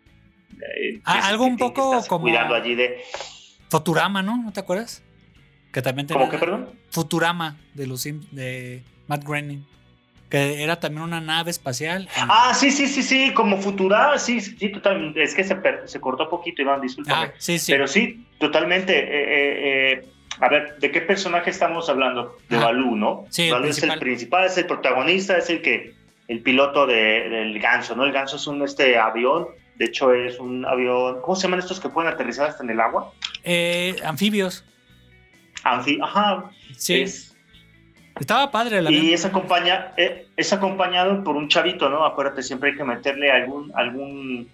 [0.80, 3.02] eh, Ah, algo un poco como- Cuidando allí de...
[3.70, 4.36] Futurama, ¿no?
[4.42, 5.02] ¿No te acuerdas?
[5.72, 6.20] Que también tenía.
[6.20, 6.68] ¿Cómo que, perdón?
[6.90, 9.64] Futurama de los de Matt Groening.
[10.28, 12.08] Que era también una nave espacial.
[12.16, 15.22] Ah, sí, sí, sí, sí, como Futura, sí, sí, totalmente.
[15.22, 17.26] Es que se, per- se cortó poquito, Iván, discúlpame.
[17.26, 17.72] Ah, sí, sí.
[17.72, 18.96] Pero sí, totalmente.
[18.96, 22.38] eh, eh, eh, A ver, ¿de qué personaje estamos hablando?
[22.48, 22.66] De Ah.
[22.66, 23.24] Balú, ¿no?
[23.30, 25.94] Sí, el Balú es el principal, es el protagonista, es el que,
[26.28, 28.04] el piloto de- del ganso, ¿no?
[28.04, 29.48] El ganso es un este avión,
[29.80, 32.78] de hecho es un avión, ¿cómo se llaman estos que pueden aterrizar hasta en el
[32.80, 33.12] agua?
[33.42, 34.62] Eh, anfibios.
[35.64, 36.50] Anfi, ajá.
[36.76, 37.00] Sí.
[37.02, 37.34] es-
[38.18, 39.14] Estaba padre el y avión.
[39.14, 42.04] es, acompaña, eh, es acompañado por un chavito, ¿no?
[42.04, 44.50] Acuérdate, siempre hay que meterle algún, algún,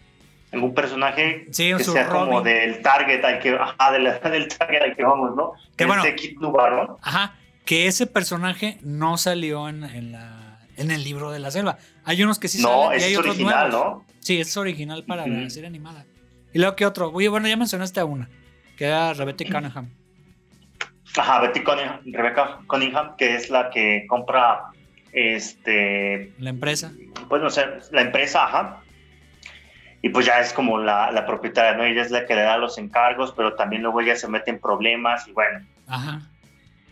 [0.53, 4.81] algún personaje Sí, que sea como del target al que, ajá, de la- del target
[4.83, 5.55] al que vamos, ¿no?
[5.77, 6.05] Que bueno.
[6.05, 6.97] Este Kid Nubarón.
[7.03, 7.35] Ajá.
[7.65, 11.79] Que ese personaje no salió en, en la, en el libro de la selva.
[12.05, 13.97] Hay unos que sí no, salen y hay es otros original, nuevos.
[14.07, 14.16] ¿no?
[14.27, 16.05] Sí, es original para la serie animada.
[16.53, 17.13] Y luego, ¿qué otro?
[17.13, 18.29] Oye, bueno, ya mencionaste a una,
[18.77, 19.89] que era Rebecca Cunningham.
[21.17, 24.63] Ajá, Betty Cunningham, Rebecca Cunningham, que es la que compra,
[25.13, 26.91] este, La empresa.
[27.29, 28.81] pues no sé, la empresa, ajá.
[30.03, 31.85] Y pues ya es como la, la propietaria, ¿no?
[31.85, 34.59] Ella es la que le da los encargos, pero también luego ella se mete en
[34.59, 35.65] problemas y bueno.
[35.87, 36.21] Ajá.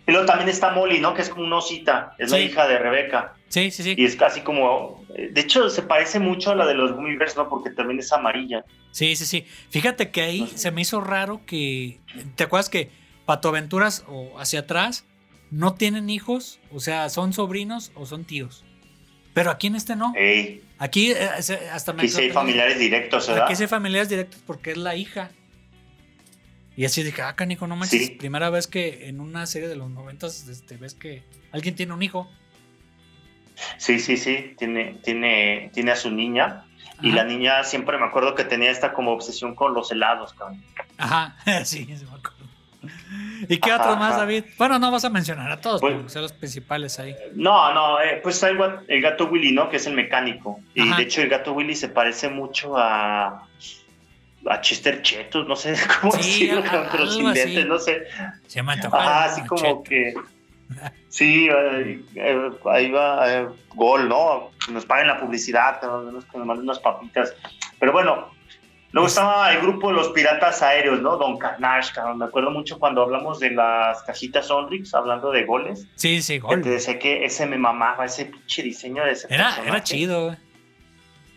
[0.07, 1.15] Y luego también está Molly, ¿no?
[1.15, 3.35] Que es como una osita, es la hija de Rebeca.
[3.49, 3.95] Sí, sí, sí.
[3.97, 7.37] Y es casi como, de hecho se parece mucho a la de los Gummy Bears,
[7.37, 7.49] ¿no?
[7.49, 8.65] Porque también es amarilla.
[8.91, 9.47] Sí, sí, sí.
[9.71, 12.01] Fíjate que ahí se me hizo raro que.
[12.37, 12.91] ¿Te acuerdas que
[13.25, 15.07] Pato Aventuras o hacia atrás
[15.51, 16.61] no tienen hijos?
[16.71, 18.65] O sea, son sobrinos o son tíos.
[19.33, 20.13] Pero aquí en este no.
[20.17, 21.29] Ey, Aquí eh,
[21.73, 23.45] hasta me aquí sí hay familiares directos, ¿verdad?
[23.45, 25.31] Aquí sí hay familiares directos porque es la hija.
[26.77, 28.07] Y así dije, ah, canico, no manches.
[28.07, 28.11] Sí.
[28.13, 32.03] Primera vez que en una serie de los noventas este, ves que alguien tiene un
[32.03, 32.29] hijo.
[33.77, 36.65] Sí, sí, sí, tiene, tiene, tiene a su niña.
[37.03, 40.63] Y la niña siempre me acuerdo que tenía esta como obsesión con los helados, cabrón.
[40.97, 42.45] Ajá, sí, sí me acuerdo.
[43.49, 44.17] ¿Y qué Ajá, otros más.
[44.17, 44.45] David?
[44.59, 47.15] Bueno, no vas a mencionar a todos, Pues- porque son los principales ahí.
[47.35, 49.69] No, no, eh, pues está el, gato Willy, ¿no?
[49.69, 50.61] Que es el mecánico.
[50.75, 53.49] Y de hecho el gato Willy se parece mucho a,
[54.51, 57.41] a Chester Chetos, no sé cómo Sí, decirlo, a- cabrón, pero sin así.
[57.43, 58.05] dientes, no sé.
[58.47, 58.97] Se antojó.
[58.97, 60.15] Ajá, así como que...
[61.09, 64.51] Sí, eh, eh, ahí va, eh, gol, ¿no?
[64.65, 67.35] Que Nos paguen la publicidad, que nos, que nos manden unas papitas.
[67.79, 68.31] Pero bueno,
[68.93, 71.17] luego Pues- estaba el grupo de los piratas aéreos, ¿no?
[71.17, 72.19] Don Carnage, cabrón.
[72.19, 75.87] Me acuerdo mucho cuando hablamos de las cajitas Sonrix, hablando de goles.
[75.95, 76.63] Sí, sí, Que gol.
[76.63, 79.69] te decía que ese me mamaba, ese pinche diseño de ese Era, personaje.
[79.69, 80.37] era chido, güey.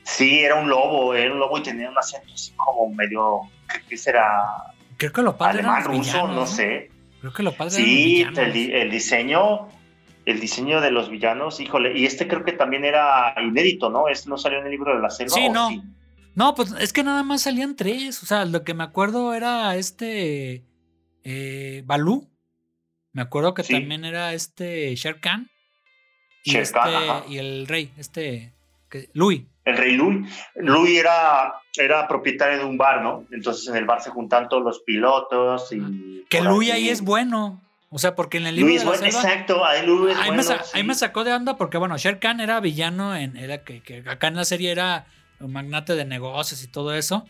[0.10, 3.42] Sí, era un lobo, era un lobo y tenía un acento así como medio,
[3.90, 4.26] ¿qué será?
[4.96, 6.90] Creo que los padres Alemán, ruso, villanos, no sé.
[7.20, 9.68] Creo que eran los Sí, el, di- el diseño,
[10.26, 14.08] el diseño de los villanos, híjole, y este creo que también era inédito, ¿no?
[14.08, 15.36] Este no salió en el libro de la selva.
[15.36, 15.70] Sí, ¿o no.
[16.36, 18.22] No, pues es que nada más salían tres.
[18.24, 20.64] O sea, lo que me acuerdo era este.
[21.24, 22.30] Eh, Balú.
[23.12, 23.74] Me acuerdo que Sí.
[23.74, 25.50] también era este Sher Khan.
[26.44, 28.54] Y, Sher Khan, este, y el rey, este.
[28.90, 29.44] Que, Louis.
[29.68, 30.26] El rey Louis.
[30.56, 33.26] Louis era, era propietario de un bar, ¿no?
[33.32, 36.26] Entonces en el bar se juntan todos los pilotos y...
[36.30, 37.62] Que Louis ahí es bueno.
[37.90, 39.20] O sea, porque en el libro de la bueno, selva.
[39.22, 40.72] exacto, ahí Louis es ahí, bueno, me sí.
[40.74, 43.36] ahí me sacó de onda porque, bueno, Sher Khan era villano en.
[43.36, 45.06] Era que, que acá en la serie era
[45.40, 47.26] un magnate de negocios y todo eso.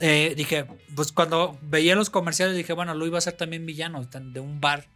[0.00, 4.02] Eh, dije, pues cuando veía los comerciales dije, bueno, Luis va a ser también villano
[4.02, 4.86] de un bar.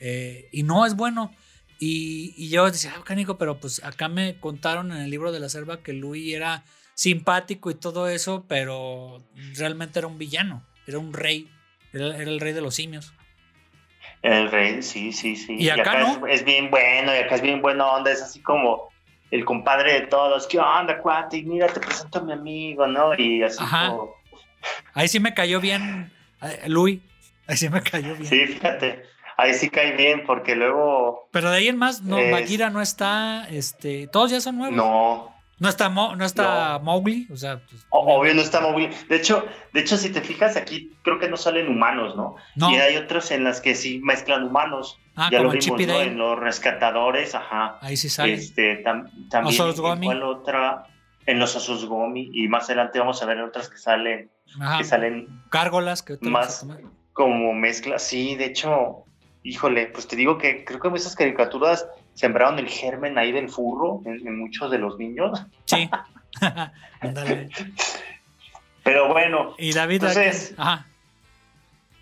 [0.00, 1.32] Eh, y no es bueno.
[1.78, 5.40] Y, y yo decía, ah, canico, pero pues acá me contaron en el libro de
[5.40, 9.22] la selva que Luis era simpático y todo eso, pero
[9.54, 11.50] realmente era un villano, era un rey,
[11.92, 13.12] era, era el rey de los simios.
[14.22, 15.56] El rey, sí, sí, sí.
[15.58, 16.26] Y acá no.
[16.26, 18.88] es, es bien bueno, y acá es bien buena onda, es así como
[19.30, 20.46] el compadre de todos.
[20.46, 21.42] ¿Qué onda, cuate?
[21.42, 23.14] Mira, te presento a mi amigo, ¿no?
[23.18, 23.90] Y así Ajá.
[23.90, 24.14] como...
[24.94, 26.10] Ahí sí me cayó bien
[26.42, 27.00] eh, Luis,
[27.46, 28.26] ahí sí me cayó bien.
[28.26, 29.04] Sí, fíjate,
[29.36, 31.28] ahí sí cae bien, porque luego...
[31.32, 34.76] Pero de ahí en más, no, Es- Bagheera no está, este, todos ya son nuevos.
[34.76, 38.90] No, No está, Mo- no está Mowgli, o sea, pues, obvio no está móvil.
[39.08, 42.36] De hecho, de hecho, si te fijas, aquí creo que no salen humanos, ¿no?
[42.56, 42.70] no.
[42.70, 44.98] Y hay otros en las que sí mezclan humanos.
[45.16, 46.00] ah, ya lo como el vimos, ¿no?
[46.02, 47.78] En los rescatadores, ajá.
[47.80, 48.34] Ahí sí sale.
[48.34, 50.06] Este, tam- también, ¿en Gomi.
[50.06, 50.86] ¿cuál otra?
[51.24, 52.28] En los osos gomi.
[52.34, 54.76] Y más adelante vamos a ver otras que salen, Ajá.
[54.78, 56.66] que salen Gárgolas que más
[57.14, 58.02] como mezclas.
[58.02, 59.04] Sí, de hecho,
[59.48, 64.00] híjole, pues te digo que creo que esas caricaturas sembraron el germen ahí del furro
[64.04, 65.42] en, en muchos de los niños.
[65.66, 65.88] Sí.
[68.82, 69.96] Pero bueno, Y David.
[69.96, 70.86] Entonces- Ajá.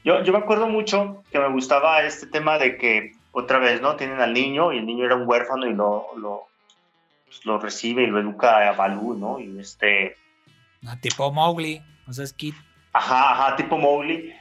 [0.04, 3.96] yo, yo me acuerdo mucho que me gustaba este tema de que otra vez, ¿no?
[3.96, 6.42] Tienen al niño y el niño era un huérfano y lo, lo,
[7.26, 9.40] pues, lo recibe y lo educa a Balú, ¿no?
[9.40, 10.16] Y este,
[10.86, 11.82] Ah, tipo Mowgli.
[12.06, 12.54] O sea, es Kid.
[12.92, 14.32] ajá, ajá, tipo Mowgli.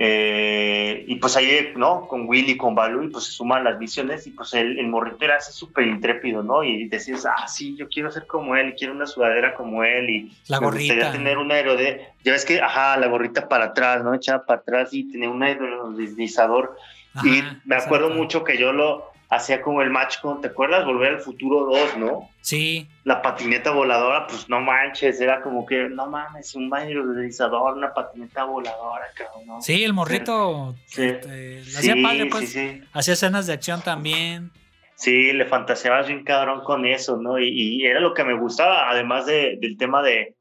[0.00, 2.06] Eh, y pues ahí, ¿no?
[2.06, 5.24] Con Willy, con Balú, y pues se suman las visiones y pues el, el morrito
[5.24, 6.62] era así súper intrépido, ¿no?
[6.62, 10.32] Y decías, ah, sí, yo quiero ser como él, quiero una sudadera como él y
[10.46, 11.12] La me gustaría gorrita.
[11.12, 12.12] tener un aerode...
[12.22, 14.14] Ya ves que, ajá, la gorrita para atrás, ¿no?
[14.14, 16.76] Echada para atrás y tener un aerodeslizador
[17.24, 20.84] y me acuerdo mucho que yo lo hacía como el match con, ¿te acuerdas?
[20.86, 22.30] Volver al futuro 2, ¿no?
[22.40, 22.88] Sí.
[23.04, 27.92] La patineta voladora, pues no manches, era como que, no mames, un baño deslizador, una
[27.92, 29.46] patineta voladora, cabrón.
[29.46, 29.60] ¿no?
[29.62, 31.04] Sí, el morrito Sí.
[31.04, 32.50] este, lo hacía padre, pues.
[32.50, 32.80] sí, sí.
[32.92, 34.50] Hacía escenas de acción también.
[34.94, 37.38] Sí, le fantaseabas bien cabrón con eso, ¿no?
[37.38, 40.34] Y, y era lo que me gustaba, además de, del tema de,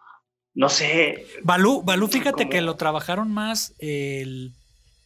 [0.56, 4.54] no sé, Balú, Balú fíjate que lo trabajaron más el,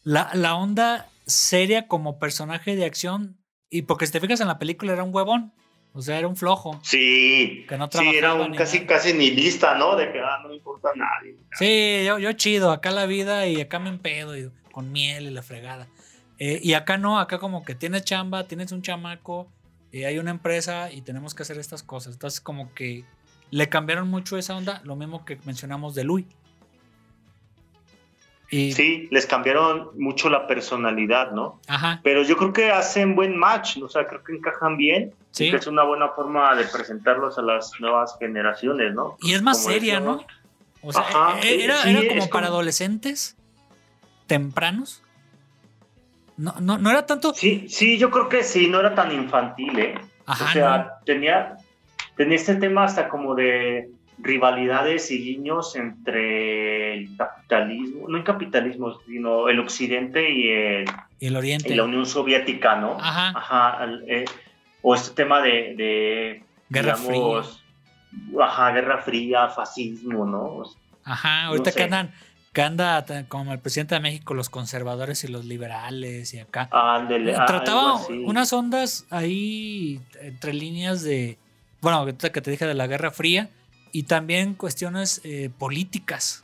[0.04, 3.41] la, la onda seria como personaje de acción.
[3.72, 5.52] Y porque si te fijas en la película era un huevón.
[5.94, 6.80] O sea, era un flojo.
[6.84, 8.88] sí, Que no sí, era trabajaba un ni casi, nada.
[8.88, 9.98] casi nihilista, ¿no?
[9.98, 11.36] De que, ah, no me importa a nadie.
[11.58, 15.32] Sí, yo, yo chido, acá la vida y acá me empedo y con miel y
[15.32, 15.88] la fregada.
[16.40, 19.52] Eh, y acá no, acá como que tienes chamba, tienes un chamaco,
[19.92, 22.14] eh, hay una empresa y tenemos que hacer estas cosas.
[22.14, 23.04] Entonces como que
[23.50, 26.26] le cambiaron mucho esa onda, lo mismo que mencionamos de Louis.
[28.54, 31.60] Y, Sí, les cambiaron mucho la personalidad, ¿no?
[31.68, 35.14] Ajá, Pero yo creo que hacen buen match, o sea, creo que encajan bien.
[35.32, 35.46] Sí.
[35.46, 39.16] y que es una buena forma de presentarlos a las nuevas generaciones, ¿no?
[39.22, 40.02] y es más Como seria.
[40.02, 40.26] ¿no?
[40.82, 43.38] O sea, Ajá, eh, sí, era, sí, era es como como- para adolescentes
[44.28, 45.02] tempranos.
[46.38, 47.34] No, no, no era tanto.
[47.34, 49.96] Sí, sí, yo creo que sí, no era tan infantil, ¿eh?
[50.26, 51.06] Ajá, o sea, no.
[51.06, 51.56] tenía,
[52.18, 53.90] tenía este tema hasta como de
[54.24, 60.86] rivalidades y guiños entre el capitalismo, no el capitalismo, sino el occidente y, el-
[61.20, 61.70] el Oriente.
[61.72, 62.98] y la Unión Soviética, ¿no?
[63.00, 63.30] Ajá.
[63.38, 64.26] Ajá, eh,
[64.82, 67.64] o este tema de, de Guerra digamos,
[68.42, 70.64] Ajá, Guerra Fría, fascismo, ¿no?
[71.04, 71.84] Ajá, ahorita No que sé.
[71.84, 72.12] andan,
[72.54, 76.68] que anda como el presidente de México, los conservadores y los liberales y acá.
[76.72, 81.38] Ándele, Trataba unas ondas ahí entre líneas de,
[81.82, 83.50] bueno, que te dije de la Guerra Fría
[83.92, 86.44] y también cuestiones eh, políticas,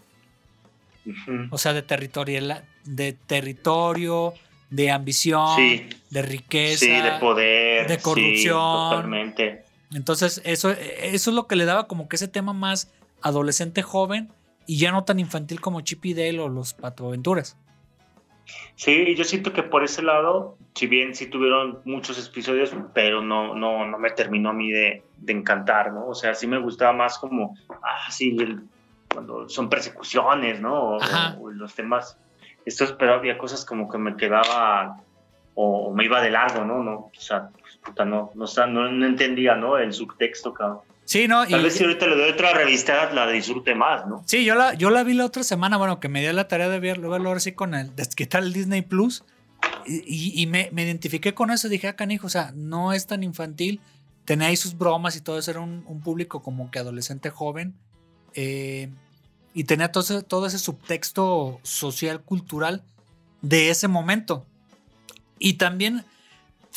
[1.51, 4.33] o sea, de territorial, de territorio,
[4.69, 6.79] de ambición, Sí, de riqueza.
[6.85, 7.87] sí, de poder.
[7.87, 8.89] de sí, corrupción.
[8.91, 9.63] totalmente.
[9.93, 14.29] Entonces, eso, eso es lo que le daba como que ese tema más adolescente joven
[14.65, 17.55] y ya no tan infantil como Chip y Dale o los Patoaventuras.
[18.75, 23.55] Sí, yo siento que por ese lado, si bien sí tuvieron muchos episodios, pero no,
[23.55, 26.07] no, no me terminó a mí de, de encantar, ¿no?
[26.07, 28.63] O sea, sí me gustaba más como, ah, sí, el-
[29.11, 30.97] cuando son persecuciones, ¿no?
[30.97, 32.17] O, los temas,
[32.65, 35.01] estos, pero había cosas como que me quedaba
[35.55, 36.83] o, o me iba de largo, ¿no?
[36.83, 39.77] no o sea, pues, puta, no, no, no, no entendía, ¿no?
[39.77, 40.81] El subtexto, cabrón.
[41.07, 41.45] Sí, ¿no?
[41.45, 44.23] Y- Tal vez si ahorita le doy otra revista, la disfrute más, ¿no?
[44.25, 46.67] Sí, yo la, yo la vi la otra semana, bueno, que me dio la tarea
[46.67, 49.23] de verlo, verlo ahora sí con el, de quitar el Disney Plus.
[49.85, 53.07] Y, y- y me, me identifiqué con eso, dije, ah, canijo, o sea, no es
[53.07, 53.79] tan infantil.
[54.25, 57.73] Tenía ahí sus bromas y todo eso, era un, un público como que adolescente joven.
[58.35, 58.89] eh,
[59.53, 62.83] y tenía todo ese, todo ese subtexto social, cultural
[63.41, 64.45] de ese momento.
[65.39, 66.03] Y también,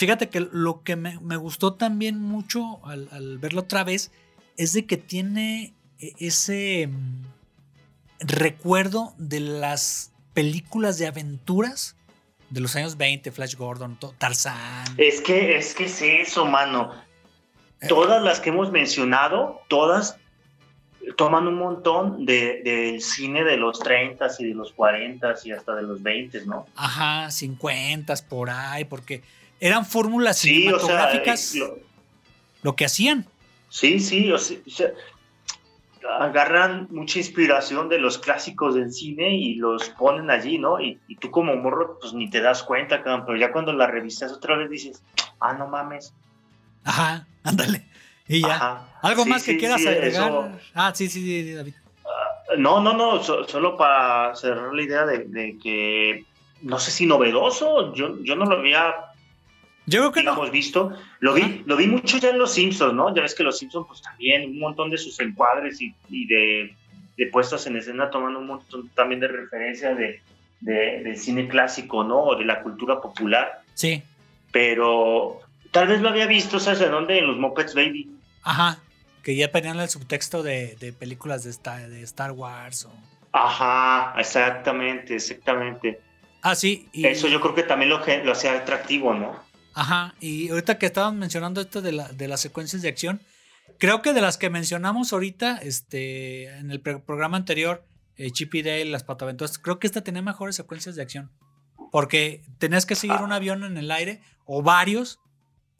[0.00, 4.10] fíjate que lo que me, me gustó también mucho al, al verlo otra vez
[4.56, 7.22] es de que tiene e- ese mm,
[8.20, 11.96] recuerdo de las películas de aventuras
[12.50, 14.86] de los años 20, Flash Gordon, Tarzán.
[14.98, 16.92] Es que, es que es eso, mano.
[17.80, 17.86] Eh.
[17.88, 20.16] Todas las que hemos mencionado, todas
[21.16, 25.74] toman un montón de- del cine de los 30 y de los 40 y hasta
[25.76, 26.66] de los 20, ¿no?
[26.74, 29.22] Ajá, 50 por ahí, porque
[29.60, 31.78] eran fórmulas Sí, o sea, cinematográficas eh, lo-
[32.62, 33.26] lo que hacían.
[33.68, 34.58] sí, sí, o sea,
[36.18, 40.80] agarran mucha inspiración de los clásicos del cine y los ponen allí, ¿no?
[40.80, 43.86] Y, y tú como morro, pues ni te das cuenta, cabrón, pero ya cuando la
[43.86, 45.02] revistas otra vez dices,
[45.40, 46.14] ah, no mames.
[46.84, 47.84] Ajá, ándale.
[48.26, 48.54] Y ya.
[48.54, 48.88] Ajá.
[49.02, 50.30] ¿Algo Sí, más que sí, quieras sí, agregar?
[50.30, 51.74] eso- Ah, sí, sí, sí, David.
[52.56, 56.24] No, no, no, so- solo para cerrar la idea de, de que
[56.62, 58.94] no sé si novedoso, yo, yo no lo había,
[59.90, 60.30] Yo creo que no.
[60.32, 60.92] digamos, visto.
[61.20, 63.14] Lo vi, lo vi mucho ya en Los Simpsons, ¿no?
[63.14, 66.74] Ya ves que Los Simpsons, pues también, un montón de sus encuadres y, y de,
[67.16, 70.20] de puestos en escena toman un montón también de referencia de,
[70.60, 72.18] de- del cine clásico, ¿no?
[72.20, 73.62] O de la cultura popular.
[73.74, 74.02] Sí,
[74.52, 77.18] Pero tal vez lo había visto, ¿sabes de dónde?
[77.18, 78.10] En los Muppets Baby.
[78.42, 78.78] ajá.
[79.22, 82.86] Que ya ponían el subtexto de, de películas de Star, de Star Wars.
[82.86, 82.90] O...
[83.32, 86.00] Ajá, exactamente, exactamente.
[86.40, 86.88] Ah, sí.
[86.92, 89.36] Y, Eso yo creo que también lo, lo hacía atractivo, ¿no?
[89.80, 90.14] Ajá.
[90.20, 93.22] Y ahorita que estaban mencionando esto de, la, de las secuencias de acción,
[93.78, 98.62] creo que de las que mencionamos ahorita, este, en el programa anterior, eh, Chip y
[98.62, 101.30] Dale, las pataventuras, creo que esta tenía mejores secuencias de acción.
[101.90, 105.18] Porque tenías que seguir un avión en el aire o varios.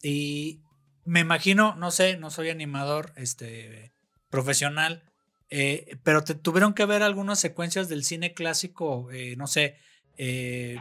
[0.01, 0.61] Y
[1.05, 3.93] me imagino, no sé, no soy animador este,
[4.31, 5.03] profesional,
[5.51, 9.77] eh, pero te tuvieron que ver algunas secuencias del cine clásico, eh, no sé,
[10.23, 10.77] eh,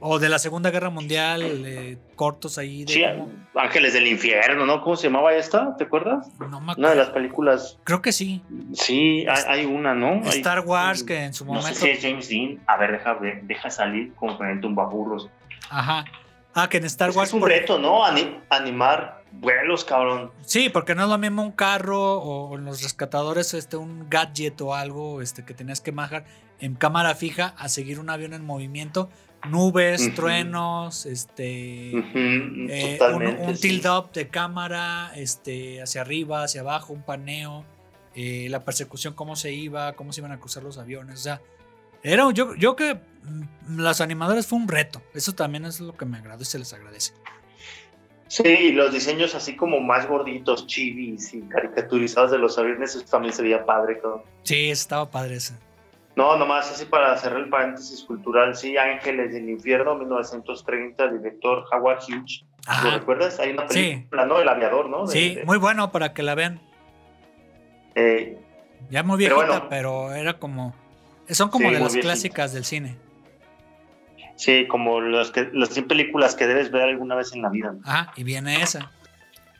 [0.00, 2.84] o de la Segunda Guerra Mundial, eh, cortos ahí.
[2.84, 3.02] De Sí,
[3.54, 4.82] Ángeles del Infierno, ¿no?
[4.82, 5.74] ¿Cómo se llamaba esta?
[5.78, 6.28] ¿Te acuerdas?
[6.38, 7.78] no me Una de las películas.
[7.84, 8.42] Creo que sí.
[8.74, 10.20] Sí, hay, hay una, ¿no?
[10.28, 11.80] Star Wars, que en su No sé momento.
[11.80, 12.60] si es James Dean.
[12.66, 15.30] A ver, deja, deja salir con un tumbaburros.
[15.70, 16.04] Ajá.
[16.52, 17.30] Ah, que en Star Wars.
[17.30, 18.04] es un por- reto, ¿no?
[18.04, 20.30] Ani- animar vuelos, cabrón.
[20.42, 24.60] Sí, porque no es lo mismo un carro o en los rescatadores este un gadget
[24.60, 26.24] o algo este que tenías que manejar
[26.60, 29.10] en cámara fija a seguir un avión en movimiento,
[29.48, 33.68] nubes, truenos, este eh, un, un sí.
[33.68, 37.64] tilt up de cámara, este hacia arriba, hacia abajo, un paneo,
[38.14, 41.40] eh, la persecución cómo se iba, cómo se iban a cruzar los aviones, o sea,
[42.02, 45.02] era yo yo que mm, las animadores fue un reto.
[45.14, 47.14] Eso también es lo que me agradó y se les agradece.
[48.42, 53.32] Sí, los diseños así como más gorditos, chivis y caricaturizados de los aviones, eso también
[53.32, 54.22] se veía padre, cabrón.
[54.42, 55.54] Sí, estaba padre ese.
[56.16, 61.98] No, nomás así para cerrar el paréntesis cultural, sí, Ángeles del Infierno, 1930, director Howard
[62.08, 62.44] Hughes.
[62.66, 62.98] ¿Lo Ajá.
[62.98, 63.38] recuerdas?
[63.38, 63.74] Hay una Sí.
[63.94, 64.40] película, ¿no?
[64.40, 65.06] El aviador, ¿no?
[65.06, 66.60] De- Sí, de- muy bueno para que la vean.
[67.94, 68.38] eh,
[68.90, 70.14] Ya muy Pero viejita, pero, bueno.
[70.16, 70.74] era como.
[71.30, 72.02] Son como Sí, de las viejita.
[72.02, 72.96] clásicas del cine.
[74.36, 77.72] Sí, como las, que, las 100 películas que debes ver alguna vez en la vida.
[77.72, 77.80] ¿no?
[77.84, 78.90] Ajá, y viene esa.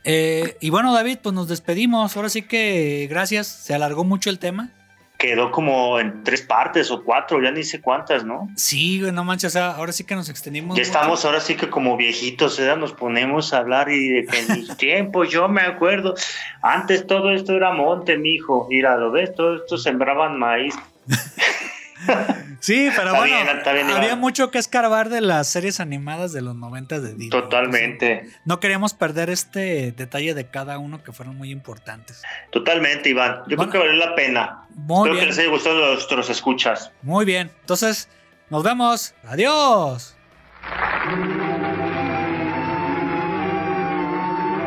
[0.05, 2.15] Eh, y bueno, David, pues nos despedimos.
[2.15, 3.47] Ahora sí que gracias.
[3.47, 4.69] Se alargó mucho el tema.
[5.17, 8.49] Quedó como en tres partes o cuatro, ya ni sé cuántas, ¿no?
[8.57, 9.55] Sí, no manches.
[9.55, 10.75] Ahora sí que nos extendimos.
[10.75, 10.91] Ya mucho.
[10.91, 12.75] estamos ahora sí que como viejitos, ¿eh?
[12.77, 16.15] nos ponemos a hablar y de que en mis tiempos, yo me acuerdo,
[16.61, 19.33] antes todo esto era monte, mijo, mira, ¿lo ves?
[19.33, 20.75] Todo esto sembraban maíz.
[22.65, 24.19] Sí, pero Está bueno, bien, está bien, había Iván.
[24.19, 27.29] mucho que escarbar de las series animadas de los 90 de Disney.
[27.29, 32.23] Totalmente, Entonces, no queríamos perder este detalle de cada uno que fueron muy importantes.
[32.51, 33.43] totalmente, Iván.
[33.47, 33.71] Yo Bueno.
[33.71, 34.65] creo que valió la pena.
[34.73, 36.91] Muy Espero que les haya gustado nuestros escuchas.
[37.03, 37.51] muy bien.
[37.61, 38.09] Entonces,
[38.49, 39.13] nos vemos.
[39.27, 40.15] Adiós.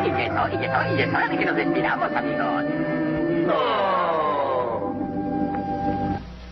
[0.05, 2.63] Y eso, y eso, y es hora de que nos despidamos, amigos.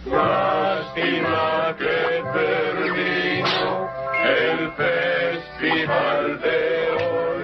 [0.10, 3.89] Lástima que terminó
[4.24, 7.43] el festival de hoy.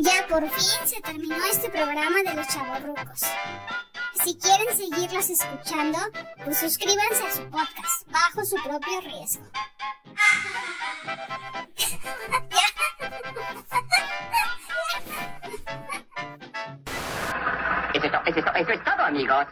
[0.00, 3.20] Ya por fin se terminó este programa de los chavorrucos.
[4.22, 5.98] Si quieren seguirlos escuchando,
[6.44, 9.44] pues suscríbanse a su podcast bajo su propio riesgo.
[17.94, 19.46] Es esto, es esto, eso es todo, amigos.